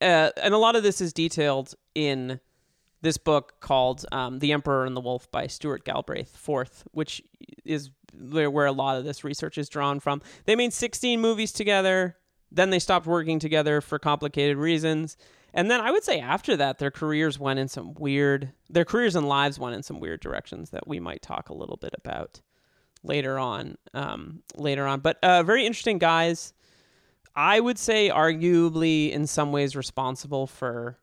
uh, 0.00 0.30
and 0.42 0.54
a 0.54 0.58
lot 0.58 0.76
of 0.76 0.82
this 0.82 1.00
is 1.00 1.12
detailed 1.12 1.74
in 1.94 2.40
this 3.06 3.16
book 3.18 3.60
called 3.60 4.04
um, 4.10 4.40
"The 4.40 4.52
Emperor 4.52 4.84
and 4.84 4.96
the 4.96 5.00
Wolf" 5.00 5.30
by 5.30 5.46
Stuart 5.46 5.84
Galbraith 5.84 6.36
Fourth, 6.36 6.82
which 6.90 7.22
is 7.64 7.90
where 8.18 8.66
a 8.66 8.72
lot 8.72 8.96
of 8.96 9.04
this 9.04 9.22
research 9.22 9.58
is 9.58 9.68
drawn 9.68 10.00
from. 10.00 10.22
They 10.44 10.56
made 10.56 10.72
16 10.72 11.20
movies 11.20 11.52
together. 11.52 12.16
Then 12.50 12.70
they 12.70 12.78
stopped 12.78 13.06
working 13.06 13.38
together 13.38 13.80
for 13.80 13.98
complicated 13.98 14.56
reasons. 14.56 15.16
And 15.54 15.70
then 15.70 15.80
I 15.80 15.90
would 15.90 16.04
say 16.04 16.20
after 16.20 16.56
that, 16.56 16.78
their 16.78 16.90
careers 16.90 17.38
went 17.38 17.58
in 17.58 17.68
some 17.68 17.94
weird, 17.94 18.52
their 18.68 18.84
careers 18.84 19.16
and 19.16 19.28
lives 19.28 19.58
went 19.58 19.74
in 19.74 19.82
some 19.82 20.00
weird 20.00 20.20
directions 20.20 20.70
that 20.70 20.86
we 20.86 21.00
might 21.00 21.22
talk 21.22 21.48
a 21.48 21.54
little 21.54 21.76
bit 21.76 21.94
about 21.96 22.40
later 23.02 23.38
on. 23.38 23.76
Um, 23.94 24.42
later 24.56 24.86
on, 24.86 25.00
but 25.00 25.18
uh, 25.22 25.42
very 25.42 25.64
interesting 25.64 25.98
guys. 25.98 26.52
I 27.34 27.60
would 27.60 27.78
say 27.78 28.08
arguably 28.08 29.12
in 29.12 29.26
some 29.26 29.52
ways 29.52 29.76
responsible 29.76 30.46
for 30.46 30.98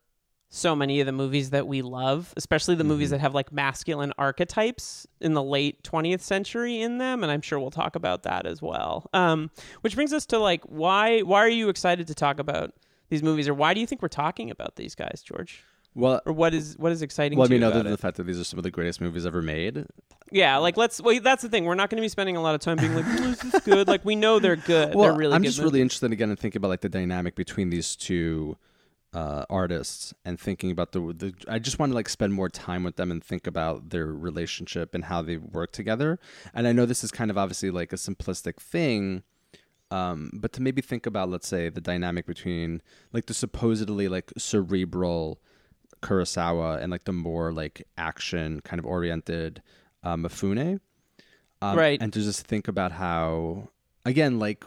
so 0.54 0.76
many 0.76 1.00
of 1.00 1.06
the 1.06 1.12
movies 1.12 1.50
that 1.50 1.66
we 1.66 1.82
love, 1.82 2.32
especially 2.36 2.76
the 2.76 2.84
movies 2.84 3.10
that 3.10 3.20
have 3.20 3.34
like 3.34 3.52
masculine 3.52 4.12
archetypes 4.18 5.06
in 5.20 5.34
the 5.34 5.42
late 5.42 5.82
20th 5.82 6.20
century 6.20 6.80
in 6.80 6.98
them, 6.98 7.22
and 7.24 7.32
I'm 7.32 7.40
sure 7.40 7.58
we'll 7.58 7.70
talk 7.72 7.96
about 7.96 8.22
that 8.22 8.46
as 8.46 8.62
well. 8.62 9.10
Um, 9.12 9.50
which 9.80 9.94
brings 9.96 10.12
us 10.12 10.26
to 10.26 10.38
like 10.38 10.62
why 10.64 11.20
why 11.20 11.40
are 11.40 11.48
you 11.48 11.68
excited 11.68 12.06
to 12.06 12.14
talk 12.14 12.38
about 12.38 12.72
these 13.08 13.22
movies, 13.22 13.48
or 13.48 13.54
why 13.54 13.74
do 13.74 13.80
you 13.80 13.86
think 13.86 14.00
we're 14.00 14.08
talking 14.08 14.50
about 14.50 14.76
these 14.76 14.94
guys, 14.94 15.22
George? 15.24 15.64
well, 15.96 16.20
Or 16.26 16.32
what 16.32 16.54
is 16.54 16.76
what 16.78 16.92
is 16.92 17.02
exciting? 17.02 17.38
well, 17.38 17.48
I 17.48 17.50
mean, 17.50 17.62
other 17.62 17.82
than 17.82 17.92
the 17.92 17.98
fact 17.98 18.16
that 18.16 18.24
these 18.24 18.38
are 18.40 18.44
some 18.44 18.58
of 18.58 18.62
the 18.62 18.70
greatest 18.70 19.00
movies 19.00 19.26
ever 19.26 19.42
made, 19.42 19.86
yeah, 20.30 20.56
like 20.58 20.76
let's. 20.76 21.00
Well, 21.00 21.18
that's 21.20 21.42
the 21.42 21.48
thing. 21.48 21.64
We're 21.64 21.74
not 21.74 21.90
going 21.90 21.98
to 21.98 22.04
be 22.04 22.08
spending 22.08 22.36
a 22.36 22.40
lot 22.42 22.54
of 22.54 22.60
time 22.60 22.76
being 22.76 22.94
like, 22.94 23.04
"Oh, 23.06 23.30
"Is 23.30 23.38
this 23.40 23.62
good?" 23.64 23.88
Like 23.88 24.04
we 24.04 24.16
know 24.16 24.38
they're 24.38 24.56
good. 24.56 24.94
well, 24.94 25.08
they're 25.08 25.18
really 25.18 25.34
I'm 25.34 25.42
just 25.42 25.58
movies. 25.58 25.72
really 25.72 25.82
interested 25.82 26.12
again 26.12 26.30
in 26.30 26.36
thinking 26.36 26.58
about 26.60 26.68
like 26.68 26.80
the 26.80 26.88
dynamic 26.88 27.34
between 27.36 27.70
these 27.70 27.94
two 27.96 28.56
uh, 29.14 29.44
artists 29.48 30.12
and 30.24 30.38
thinking 30.38 30.70
about 30.70 30.92
the, 30.92 31.00
the. 31.16 31.34
I 31.48 31.58
just 31.58 31.78
want 31.78 31.92
to 31.92 31.94
like 31.94 32.08
spend 32.08 32.34
more 32.34 32.48
time 32.48 32.82
with 32.82 32.96
them 32.96 33.10
and 33.10 33.22
think 33.22 33.46
about 33.46 33.90
their 33.90 34.06
relationship 34.06 34.94
and 34.94 35.04
how 35.04 35.22
they 35.22 35.36
work 35.36 35.72
together. 35.72 36.18
And 36.52 36.66
I 36.66 36.72
know 36.72 36.84
this 36.84 37.04
is 37.04 37.10
kind 37.10 37.30
of 37.30 37.38
obviously 37.38 37.70
like 37.70 37.92
a 37.92 37.96
simplistic 37.96 38.56
thing. 38.56 39.22
Um, 39.90 40.30
but 40.34 40.52
to 40.54 40.62
maybe 40.62 40.82
think 40.82 41.06
about, 41.06 41.28
let's 41.28 41.46
say, 41.46 41.68
the 41.68 41.80
dynamic 41.80 42.26
between 42.26 42.82
like 43.12 43.26
the 43.26 43.34
supposedly 43.34 44.08
like 44.08 44.32
cerebral 44.36 45.40
Kurosawa 46.02 46.82
and 46.82 46.90
like 46.90 47.04
the 47.04 47.12
more 47.12 47.52
like 47.52 47.86
action 47.96 48.60
kind 48.62 48.80
of 48.80 48.86
oriented 48.86 49.62
uh, 50.02 50.16
Mifune. 50.16 50.80
Um, 51.62 51.78
Right. 51.78 52.02
And 52.02 52.12
to 52.12 52.20
just 52.20 52.46
think 52.46 52.66
about 52.66 52.92
how, 52.92 53.68
again, 54.04 54.38
like, 54.38 54.64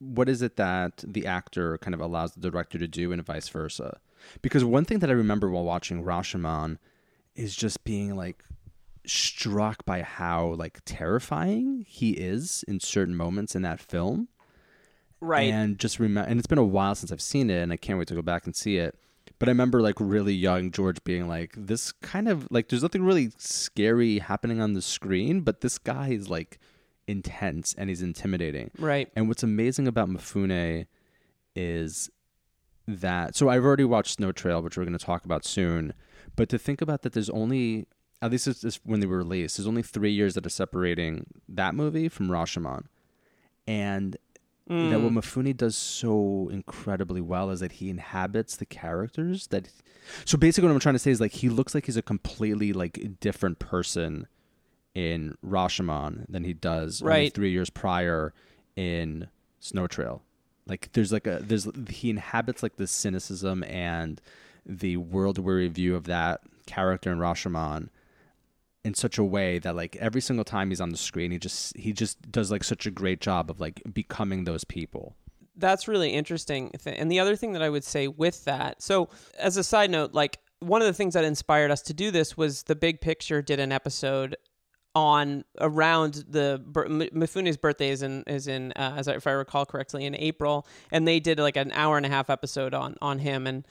what 0.00 0.28
is 0.28 0.42
it 0.42 0.56
that 0.56 1.04
the 1.06 1.26
actor 1.26 1.78
kind 1.78 1.94
of 1.94 2.00
allows 2.00 2.32
the 2.32 2.50
director 2.50 2.78
to 2.78 2.88
do 2.88 3.12
and 3.12 3.24
vice 3.24 3.48
versa? 3.48 4.00
Because 4.42 4.64
one 4.64 4.84
thing 4.84 4.98
that 4.98 5.10
I 5.10 5.14
remember 5.14 5.48
while 5.50 5.64
watching 5.64 6.02
Rashomon 6.02 6.78
is 7.36 7.54
just 7.54 7.84
being 7.84 8.16
like 8.16 8.42
struck 9.06 9.84
by 9.84 10.02
how 10.02 10.48
like 10.48 10.80
terrifying 10.84 11.84
he 11.88 12.10
is 12.10 12.64
in 12.68 12.80
certain 12.80 13.16
moments 13.16 13.54
in 13.54 13.62
that 13.62 13.80
film 13.80 14.28
right. 15.20 15.52
and 15.52 15.78
just 15.78 15.98
remember 15.98 16.28
and 16.28 16.38
it's 16.38 16.46
been 16.46 16.58
a 16.58 16.64
while 16.64 16.94
since 16.94 17.10
i've 17.10 17.20
seen 17.20 17.48
it 17.48 17.62
and 17.62 17.72
i 17.72 17.76
can't 17.76 17.98
wait 17.98 18.06
to 18.06 18.14
go 18.14 18.22
back 18.22 18.44
and 18.44 18.54
see 18.54 18.76
it 18.76 18.98
but 19.38 19.48
i 19.48 19.50
remember 19.50 19.80
like 19.80 19.94
really 19.98 20.34
young 20.34 20.70
george 20.70 21.02
being 21.02 21.26
like 21.26 21.54
this 21.56 21.92
kind 21.92 22.28
of 22.28 22.46
like 22.50 22.68
there's 22.68 22.82
nothing 22.82 23.02
really 23.02 23.32
scary 23.38 24.18
happening 24.18 24.60
on 24.60 24.74
the 24.74 24.82
screen 24.82 25.40
but 25.40 25.62
this 25.62 25.78
guy 25.78 26.08
is 26.08 26.28
like 26.28 26.58
intense 27.10 27.74
and 27.76 27.88
he's 27.88 28.02
intimidating 28.02 28.70
right. 28.78 29.08
and 29.16 29.28
what's 29.28 29.42
amazing 29.42 29.86
about 29.88 30.08
mifune 30.08 30.86
is 31.56 32.10
that 32.86 33.34
so 33.34 33.48
i've 33.48 33.64
already 33.64 33.84
watched 33.84 34.14
snow 34.14 34.32
trail 34.32 34.62
which 34.62 34.76
we're 34.76 34.84
going 34.84 34.96
to 34.96 35.04
talk 35.04 35.24
about 35.24 35.44
soon 35.44 35.92
but 36.36 36.48
to 36.48 36.58
think 36.58 36.80
about 36.80 37.02
that 37.02 37.12
there's 37.12 37.30
only 37.30 37.86
at 38.22 38.30
least 38.30 38.46
it's, 38.46 38.62
it's 38.64 38.80
when 38.84 39.00
they 39.00 39.06
were 39.06 39.18
released 39.18 39.56
there's 39.56 39.66
only 39.66 39.82
three 39.82 40.12
years 40.12 40.34
that 40.34 40.46
are 40.46 40.50
separating 40.50 41.26
that 41.48 41.74
movie 41.74 42.08
from 42.08 42.28
rashomon 42.28 42.84
and 43.66 44.16
Mm. 44.68 44.90
that 44.90 45.00
what 45.00 45.12
Mifune 45.12 45.56
does 45.56 45.74
so 45.76 46.48
incredibly 46.52 47.20
well 47.20 47.50
is 47.50 47.58
that 47.58 47.72
he 47.72 47.90
inhabits 47.90 48.54
the 48.54 48.64
characters 48.66 49.48
that 49.48 49.68
so 50.24 50.38
basically 50.38 50.68
what 50.68 50.74
I'm 50.74 50.78
trying 50.80 50.94
to 50.94 51.00
say 51.00 51.10
is 51.10 51.20
like 51.20 51.32
he 51.32 51.48
looks 51.48 51.74
like 51.74 51.86
he's 51.86 51.96
a 51.96 52.02
completely 52.02 52.72
like 52.72 53.18
different 53.18 53.58
person 53.58 54.28
in 54.94 55.36
Rashomon 55.44 56.26
than 56.28 56.44
he 56.44 56.52
does 56.52 57.02
Right. 57.02 57.32
three 57.32 57.50
years 57.50 57.70
prior 57.70 58.32
in 58.76 59.28
Snow 59.60 59.86
Trail. 59.86 60.22
Like 60.66 60.90
there's 60.92 61.12
like 61.12 61.26
a 61.26 61.40
there's 61.42 61.68
he 61.88 62.10
inhabits 62.10 62.62
like 62.62 62.76
the 62.76 62.86
cynicism 62.86 63.64
and 63.64 64.20
the 64.64 64.96
world 64.98 65.38
weary 65.38 65.68
view 65.68 65.96
of 65.96 66.04
that 66.04 66.40
character 66.66 67.10
in 67.10 67.18
Rashomon 67.18 67.88
in 68.84 68.94
such 68.94 69.18
a 69.18 69.24
way 69.24 69.58
that 69.58 69.74
like 69.74 69.96
every 69.96 70.20
single 70.20 70.44
time 70.44 70.70
he's 70.70 70.80
on 70.80 70.90
the 70.90 70.96
screen 70.96 71.30
he 71.32 71.38
just 71.38 71.76
he 71.76 71.92
just 71.92 72.30
does 72.30 72.50
like 72.50 72.62
such 72.62 72.86
a 72.86 72.90
great 72.90 73.20
job 73.20 73.50
of 73.50 73.60
like 73.60 73.82
becoming 73.92 74.44
those 74.44 74.64
people 74.64 75.16
that's 75.56 75.86
really 75.86 76.10
interesting. 76.10 76.72
And 76.86 77.10
the 77.10 77.20
other 77.20 77.36
thing 77.36 77.52
that 77.52 77.62
I 77.62 77.68
would 77.68 77.84
say 77.84 78.08
with 78.08 78.44
that, 78.44 78.82
so 78.82 79.08
as 79.38 79.56
a 79.56 79.64
side 79.64 79.90
note, 79.90 80.14
like 80.14 80.38
one 80.60 80.80
of 80.80 80.86
the 80.86 80.94
things 80.94 81.14
that 81.14 81.24
inspired 81.24 81.70
us 81.70 81.82
to 81.82 81.94
do 81.94 82.10
this 82.10 82.36
was 82.36 82.64
the 82.64 82.74
Big 82.74 83.00
Picture 83.00 83.42
did 83.42 83.60
an 83.60 83.70
episode 83.70 84.36
on 84.94 85.44
around 85.60 86.24
the 86.28 86.62
Mifune's 86.66 87.56
birthday 87.56 87.90
is 87.90 88.02
in 88.02 88.24
is 88.26 88.48
in 88.48 88.72
uh, 88.72 88.94
as 88.96 89.08
I, 89.08 89.14
if 89.14 89.26
I 89.26 89.32
recall 89.32 89.64
correctly 89.64 90.04
in 90.04 90.14
April, 90.16 90.66
and 90.90 91.06
they 91.06 91.20
did 91.20 91.38
like 91.38 91.56
an 91.56 91.70
hour 91.72 91.96
and 91.96 92.04
a 92.04 92.08
half 92.08 92.30
episode 92.30 92.74
on 92.74 92.96
on 93.00 93.20
him, 93.20 93.46
and 93.46 93.66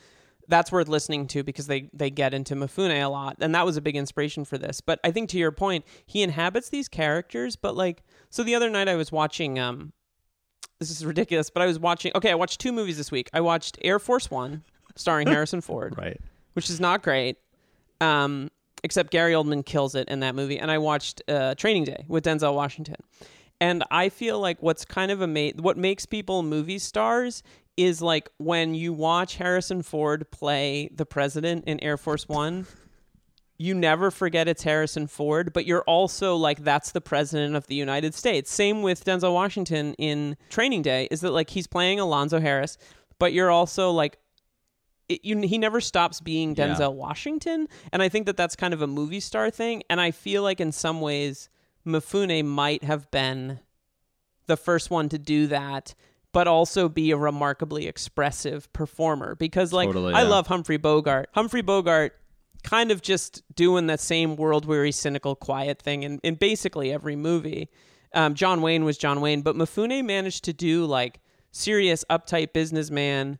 that's 0.47 0.71
worth 0.71 0.87
listening 0.87 1.27
to 1.27 1.43
because 1.43 1.67
they 1.67 1.89
they 1.93 2.09
get 2.09 2.33
into 2.33 2.55
Mifune 2.55 2.91
a 2.91 3.07
lot, 3.07 3.37
and 3.41 3.53
that 3.53 3.65
was 3.65 3.77
a 3.77 3.81
big 3.81 3.97
inspiration 3.97 4.45
for 4.45 4.57
this. 4.57 4.81
But 4.81 4.99
I 5.03 5.11
think 5.11 5.29
to 5.31 5.37
your 5.37 5.51
point, 5.51 5.85
he 6.05 6.23
inhabits 6.23 6.69
these 6.69 6.87
characters, 6.87 7.55
but 7.55 7.75
like 7.75 8.03
so 8.29 8.43
the 8.43 8.55
other 8.55 8.69
night 8.69 8.87
I 8.87 8.95
was 8.95 9.11
watching 9.11 9.59
um 9.59 9.91
this 10.79 10.89
is 10.89 11.05
ridiculous, 11.05 11.49
but 11.49 11.61
I 11.61 11.65
was 11.65 11.79
watching 11.79 12.13
okay, 12.15 12.31
I 12.31 12.35
watched 12.35 12.61
two 12.61 12.71
movies 12.71 12.97
this 12.97 13.11
week. 13.11 13.29
I 13.33 13.41
watched 13.41 13.77
Air 13.81 13.99
Force 13.99 14.31
One, 14.31 14.63
starring 14.95 15.27
Harrison 15.35 15.59
Ford, 15.59 15.97
right, 15.97 16.19
which 16.53 16.69
is 16.69 16.79
not 16.79 17.03
great. 17.03 17.37
Um, 17.99 18.49
except 18.83 19.11
Gary 19.11 19.33
Oldman 19.33 19.65
kills 19.65 19.95
it 19.95 20.07
in 20.09 20.21
that 20.21 20.35
movie. 20.35 20.59
And 20.59 20.71
I 20.71 20.77
watched 20.77 21.21
uh, 21.27 21.55
Training 21.55 21.85
Day 21.85 22.05
with 22.07 22.25
Denzel 22.25 22.53
Washington. 22.53 22.97
And 23.61 23.83
I 23.91 24.09
feel 24.09 24.39
like 24.39 24.61
what's 24.61 24.85
kind 24.85 25.11
of 25.11 25.21
amazing, 25.21 25.61
what 25.61 25.77
makes 25.77 26.05
people 26.05 26.43
movie 26.43 26.79
stars 26.79 27.43
is 27.75 28.01
like 28.01 28.29
when 28.37 28.75
you 28.75 28.93
watch 28.93 29.35
Harrison 29.35 29.81
Ford 29.81 30.29
play 30.31 30.89
the 30.93 31.05
president 31.05 31.65
in 31.65 31.81
Air 31.83 31.97
Force 31.97 32.27
One, 32.27 32.67
you 33.57 33.75
never 33.75 34.09
forget 34.11 34.47
it's 34.47 34.63
Harrison 34.63 35.07
Ford, 35.07 35.51
but 35.51 35.65
you're 35.65 35.83
also 35.83 36.37
like, 36.37 36.63
that's 36.63 36.91
the 36.91 37.01
president 37.01 37.55
of 37.55 37.67
the 37.67 37.75
United 37.75 38.13
States. 38.13 38.49
Same 38.49 38.81
with 38.81 39.03
Denzel 39.03 39.33
Washington 39.33 39.93
in 39.95 40.37
Training 40.49 40.81
Day, 40.81 41.09
is 41.11 41.19
that 41.21 41.31
like 41.31 41.49
he's 41.49 41.67
playing 41.67 41.99
Alonzo 41.99 42.39
Harris, 42.39 42.77
but 43.17 43.33
you're 43.33 43.51
also 43.51 43.91
like, 43.91 44.17
it, 45.09 45.25
you, 45.25 45.37
he 45.39 45.57
never 45.57 45.81
stops 45.81 46.21
being 46.21 46.55
Denzel 46.55 46.79
yeah. 46.79 46.87
Washington, 46.87 47.67
and 47.91 48.01
I 48.01 48.09
think 48.09 48.27
that 48.27 48.37
that's 48.37 48.55
kind 48.55 48.73
of 48.73 48.81
a 48.81 48.87
movie 48.87 49.19
star 49.19 49.49
thing. 49.49 49.83
And 49.89 49.99
I 49.99 50.11
feel 50.11 50.43
like 50.43 50.61
in 50.61 50.71
some 50.71 51.01
ways, 51.01 51.49
Mifune 51.85 52.45
might 52.45 52.83
have 52.83 53.09
been 53.11 53.59
the 54.45 54.55
first 54.55 54.89
one 54.89 55.09
to 55.09 55.17
do 55.17 55.47
that, 55.47 55.95
but 56.31 56.47
also 56.47 56.87
be 56.87 57.11
a 57.11 57.17
remarkably 57.17 57.87
expressive 57.87 58.71
performer. 58.71 59.35
Because 59.35 59.73
like 59.73 59.89
totally, 59.89 60.13
yeah. 60.13 60.19
I 60.19 60.23
love 60.23 60.47
Humphrey 60.47 60.77
Bogart. 60.77 61.29
Humphrey 61.33 61.61
Bogart 61.61 62.15
kind 62.63 62.91
of 62.91 63.01
just 63.01 63.43
doing 63.55 63.87
that 63.87 63.99
same 63.99 64.35
world 64.35 64.65
weary, 64.65 64.91
cynical, 64.91 65.35
quiet 65.35 65.81
thing 65.81 66.03
in, 66.03 66.19
in 66.23 66.35
basically 66.35 66.91
every 66.91 67.15
movie. 67.15 67.69
Um, 68.13 68.33
John 68.33 68.61
Wayne 68.61 68.85
was 68.85 68.97
John 68.97 69.21
Wayne, 69.21 69.41
but 69.41 69.55
Mifune 69.55 70.03
managed 70.05 70.43
to 70.45 70.53
do 70.53 70.85
like 70.85 71.19
serious, 71.51 72.03
uptight 72.09 72.53
businessman 72.53 73.39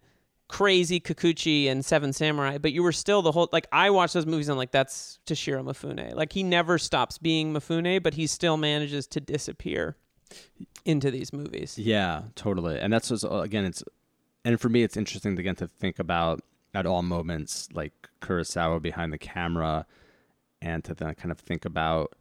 crazy 0.50 1.00
Kikuchiyo 1.00 1.72
and 1.72 1.86
Seven 1.86 2.12
Samurai, 2.12 2.58
but 2.58 2.74
you 2.74 2.84
were 2.84 2.92
still 2.92 3.22
the 3.22 3.32
whole 3.32 3.48
like 3.54 3.68
I 3.72 3.90
watch 3.92 4.12
those 4.12 4.26
movies 4.26 4.50
and 4.50 4.54
I'm 4.54 4.58
like 4.58 4.72
that's 4.72 5.20
Toshiro 5.26 5.64
Mifune. 5.64 6.14
Like 6.16 6.34
he 6.34 6.44
never 6.44 6.78
stops 6.78 7.18
being 7.18 7.54
Mifune, 7.54 8.04
but 8.04 8.16
he 8.16 8.28
still 8.28 8.58
manages 8.58 9.08
to 9.08 9.22
disappear 9.22 9.96
into 10.84 11.12
these 11.12 11.32
movies. 11.32 11.78
Yeah, 11.78 12.24
totally. 12.36 12.80
And 12.80 12.92
that's 12.92 13.10
just, 13.10 13.24
uh, 13.24 13.38
again 13.38 13.64
it's 13.64 13.84
and 14.44 14.60
for 14.60 14.70
me 14.70 14.84
it's 14.84 14.98
interesting 14.98 15.40
again 15.40 15.56
to 15.56 15.68
think 15.68 16.00
about 16.00 16.42
at 16.74 16.86
all 16.86 17.04
moments 17.04 17.70
like 17.74 18.10
Kurosawa 18.22 18.82
behind 18.82 19.14
the 19.14 19.18
camera 19.18 19.86
and 20.62 20.84
to 20.84 20.94
then 20.94 21.16
kind 21.16 21.32
of 21.32 21.40
think 21.40 21.64
about 21.64 22.14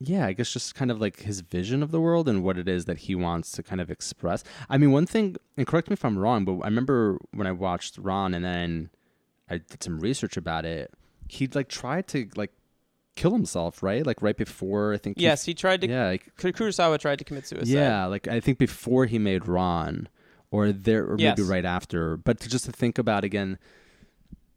yeah, 0.00 0.26
I 0.26 0.32
guess 0.32 0.52
just 0.52 0.74
kind 0.74 0.90
of 0.90 1.00
like 1.00 1.20
his 1.20 1.40
vision 1.40 1.82
of 1.82 1.90
the 1.90 2.00
world 2.00 2.28
and 2.28 2.44
what 2.44 2.56
it 2.56 2.68
is 2.68 2.84
that 2.84 2.98
he 2.98 3.14
wants 3.14 3.50
to 3.52 3.62
kind 3.62 3.80
of 3.80 3.90
express. 3.90 4.44
I 4.70 4.78
mean, 4.78 4.92
one 4.92 5.06
thing, 5.06 5.36
and 5.56 5.66
correct 5.66 5.90
me 5.90 5.94
if 5.94 6.04
I'm 6.04 6.18
wrong, 6.18 6.44
but 6.44 6.60
I 6.60 6.66
remember 6.66 7.18
when 7.32 7.46
I 7.46 7.52
watched 7.52 7.98
Ran 7.98 8.32
and 8.34 8.44
then 8.44 8.90
I 9.50 9.58
did 9.58 9.82
some 9.82 9.98
research 9.98 10.36
about 10.36 10.64
it, 10.64 10.92
he'd 11.28 11.54
like 11.54 11.68
tried 11.68 12.06
to 12.08 12.28
like 12.36 12.52
kill 13.16 13.32
himself, 13.32 13.82
right? 13.82 14.06
Like 14.06 14.22
right 14.22 14.36
before 14.36 14.94
I 14.94 14.98
think. 14.98 15.16
Yes, 15.18 15.44
he, 15.44 15.50
he 15.50 15.54
tried 15.54 15.80
to. 15.80 15.88
Yeah, 15.88 16.06
like, 16.06 16.32
Kurosawa 16.36 16.98
tried 17.00 17.18
to 17.18 17.24
commit 17.24 17.48
suicide. 17.48 17.66
Yeah, 17.68 18.06
like 18.06 18.28
I 18.28 18.38
think 18.38 18.58
before 18.58 19.06
he 19.06 19.18
made 19.18 19.48
Ran, 19.48 20.08
or 20.52 20.70
there, 20.70 21.04
or 21.04 21.16
yes. 21.18 21.36
maybe 21.36 21.48
right 21.48 21.64
after. 21.64 22.16
But 22.16 22.38
to 22.40 22.48
just 22.48 22.66
to 22.66 22.72
think 22.72 22.98
about 22.98 23.24
again, 23.24 23.58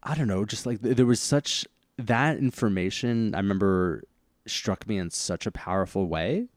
I 0.04 0.14
don't 0.14 0.28
know, 0.28 0.46
just 0.46 0.68
like 0.68 0.82
there 0.82 1.08
was 1.08 1.20
such 1.20 1.66
that 1.98 2.38
information. 2.38 3.34
I 3.34 3.40
remember 3.40 4.04
struck 4.46 4.88
me 4.88 4.98
in 4.98 5.10
such 5.10 5.46
a 5.46 5.52
powerful 5.52 6.08
way 6.08 6.48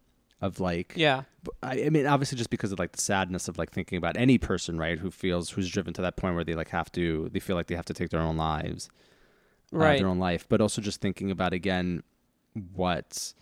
of 0.41 0.61
like 0.61 0.93
yeah. 0.97 1.23
I, 1.63 1.85
I, 1.85 1.91
mean 1.91 2.07
obviously 2.07 2.37
just 2.37 2.51
because 2.51 2.73
of 2.73 2.79
like 2.79 2.93
the 2.93 3.01
sadness 3.01 3.49
of 3.49 3.59
like 3.59 3.71
thinking 3.71 3.99
about 3.99 4.17
any 4.17 4.39
person 4.39 4.79
right 4.79 4.99
who 4.99 5.11
feels 5.11 5.51
who's 5.51 5.71
driven 5.71 5.95
to 5.95 6.03
that 6.03 6.17
point 6.17 6.35
where 6.35 6.45
they 6.45 6.55
like 6.55 6.69
have 6.69 6.91
to 6.93 7.31
they 7.33 7.41
feel 7.41 7.57
like 7.57 7.67
they 7.67 7.77
have 7.77 7.85
to 7.87 7.95
take 7.95 8.11
their 8.11 8.21
own 8.21 8.37
lives 8.37 8.91
right. 9.75 9.97
uh, 9.97 9.99
their 9.99 10.09
own 10.09 10.19
life. 10.19 10.47
But 10.49 10.61
also 10.61 10.81
just 10.81 11.01
thinking 11.01 11.31
about 11.31 11.53
again 11.53 12.03
what 12.75 13.35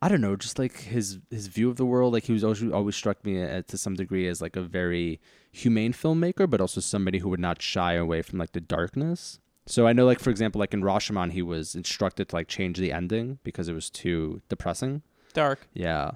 I 0.00 0.08
don't 0.08 0.20
know 0.20 0.36
just 0.36 0.58
like 0.58 0.80
his 0.80 1.18
his 1.30 1.48
view 1.48 1.68
of 1.68 1.76
the 1.76 1.86
world. 1.86 2.12
Like 2.12 2.24
he 2.24 2.32
was 2.32 2.44
always 2.44 2.62
always 2.70 2.96
struck 2.96 3.24
me 3.24 3.40
at, 3.40 3.68
to 3.68 3.78
some 3.78 3.94
degree 3.94 4.28
as 4.28 4.40
like 4.40 4.56
a 4.56 4.62
very 4.62 5.20
humane 5.54 5.92
filmmaker 5.92 6.48
but 6.48 6.62
also 6.62 6.80
somebody 6.80 7.18
who 7.18 7.28
would 7.28 7.38
not 7.38 7.60
shy 7.60 7.92
away 7.92 8.22
from 8.22 8.38
like 8.38 8.52
the 8.52 8.60
darkness 8.60 9.38
so 9.66 9.86
I 9.86 9.92
know, 9.92 10.06
like 10.06 10.18
for 10.18 10.30
example, 10.30 10.58
like 10.58 10.74
in 10.74 10.82
Rashomon, 10.82 11.32
he 11.32 11.42
was 11.42 11.74
instructed 11.74 12.28
to 12.30 12.36
like 12.36 12.48
change 12.48 12.78
the 12.78 12.92
ending 12.92 13.38
because 13.44 13.68
it 13.68 13.74
was 13.74 13.90
too 13.90 14.42
depressing. 14.48 15.02
Dark. 15.32 15.68
Yeah. 15.72 16.12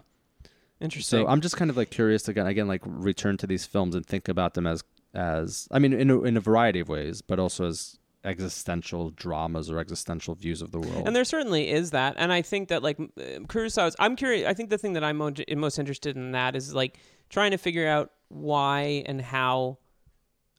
Interesting. 0.81 1.21
So 1.21 1.29
I'm 1.29 1.41
just 1.41 1.57
kind 1.57 1.71
of 1.71 1.77
like 1.77 1.91
curious 1.91 2.25
to 2.25 2.33
again, 2.33 2.47
again, 2.47 2.69
like 2.69 2.83
return 2.85 3.37
to 3.39 3.47
these 3.47 3.65
films 3.65 3.95
and 3.95 4.05
think 4.05 4.29
about 4.29 4.55
them 4.55 4.67
as 4.67 4.83
as 5.15 5.69
I 5.71 5.79
mean, 5.79 5.93
in 5.93 6.11
a, 6.11 6.23
in 6.23 6.37
a 6.37 6.41
variety 6.41 6.81
of 6.81 6.89
ways, 6.89 7.23
but 7.23 7.39
also 7.39 7.67
as 7.67 7.99
existential 8.25 9.11
dramas 9.11 9.71
or 9.71 9.79
existential 9.79 10.35
views 10.35 10.61
of 10.61 10.73
the 10.73 10.81
world. 10.81 11.07
And 11.07 11.15
there 11.15 11.25
certainly 11.25 11.71
is 11.71 11.93
that, 11.93 12.17
and 12.19 12.33
I 12.33 12.43
think 12.43 12.69
that 12.69 12.83
like 12.83 12.99
uh, 13.01 13.41
Kurosawa's. 13.47 13.97
I'm 13.99 14.17
curious. 14.17 14.47
I 14.47 14.53
think 14.53 14.69
the 14.69 14.79
thing 14.79 14.95
that 14.95 15.05
I'm 15.05 15.17
most 15.17 15.79
interested 15.79 16.17
in 16.17 16.33
that 16.33 16.57
is 16.57 16.75
like 16.75 16.99
trying 17.31 17.53
to 17.53 17.59
figure 17.59 17.87
out 17.87 18.11
why 18.29 19.05
and 19.07 19.21
how 19.23 19.79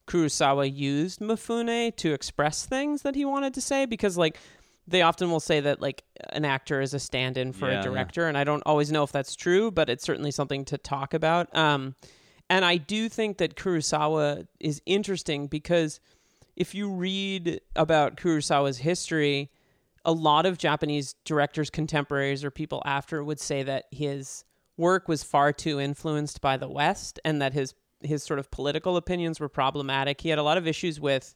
Kurosawa 0.08 0.74
used 0.74 1.20
Mifune 1.20 1.96
to 1.98 2.14
express 2.14 2.66
things 2.66 3.02
that 3.02 3.16
he 3.16 3.26
wanted 3.26 3.54
to 3.54 3.62
say 3.62 3.86
because 3.86 4.18
like 4.18 4.40
they 4.88 5.02
often 5.02 5.30
will 5.30 5.42
say 5.42 5.60
that 5.60 5.82
like 5.82 6.04
an 6.30 6.46
actor 6.46 6.80
is 6.82 6.94
a 6.94 7.00
stand-in 7.00 7.52
for 7.52 7.70
yeah, 7.70 7.82
a 7.82 7.84
director 7.84 8.22
yeah. 8.22 8.30
and 8.30 8.38
I 8.38 8.44
don't 8.44 8.64
always 8.66 8.92
know 8.92 9.04
if 9.04 9.12
that's 9.12 9.36
true 9.36 9.70
but 9.70 9.90
it's 9.90 10.04
certainly 10.04 10.32
something 10.32 10.66
to 10.66 10.78
talk 10.78 11.14
about 11.14 11.56
um 11.56 11.96
and 12.50 12.64
I 12.64 12.78
do 12.78 13.10
think 13.10 13.38
that 13.40 13.56
Kurosawa 13.56 14.48
is 14.60 14.82
interesting 14.86 15.48
because 15.48 16.00
if 16.56 16.74
you 16.74 16.90
read 16.90 17.60
about 17.76 18.16
Kurosawa's 18.16 18.78
history 18.78 19.52
a 20.06 20.14
lot 20.14 20.46
of 20.46 20.58
Japanese 20.58 21.16
directors 21.26 21.70
contemporaries 21.70 22.46
or 22.46 22.50
people 22.50 22.82
after 22.86 23.22
would 23.22 23.42
say 23.42 23.62
that 23.64 23.86
his 23.92 24.46
work 24.78 25.10
was 25.10 25.22
far 25.22 25.52
too 25.52 25.82
influenced 25.82 26.40
by 26.40 26.56
the 26.56 26.70
west 26.70 27.20
and 27.26 27.42
that 27.42 27.52
his 27.52 27.74
his 28.02 28.24
sort 28.24 28.40
of 28.40 28.52
political 28.52 28.98
opinions 28.98 29.40
were 29.40 29.50
problematic. 29.50 30.22
He 30.22 30.30
had 30.30 30.40
a 30.40 30.44
lot 30.44 30.58
of 30.58 30.68
issues 30.68 31.00
with 31.00 31.36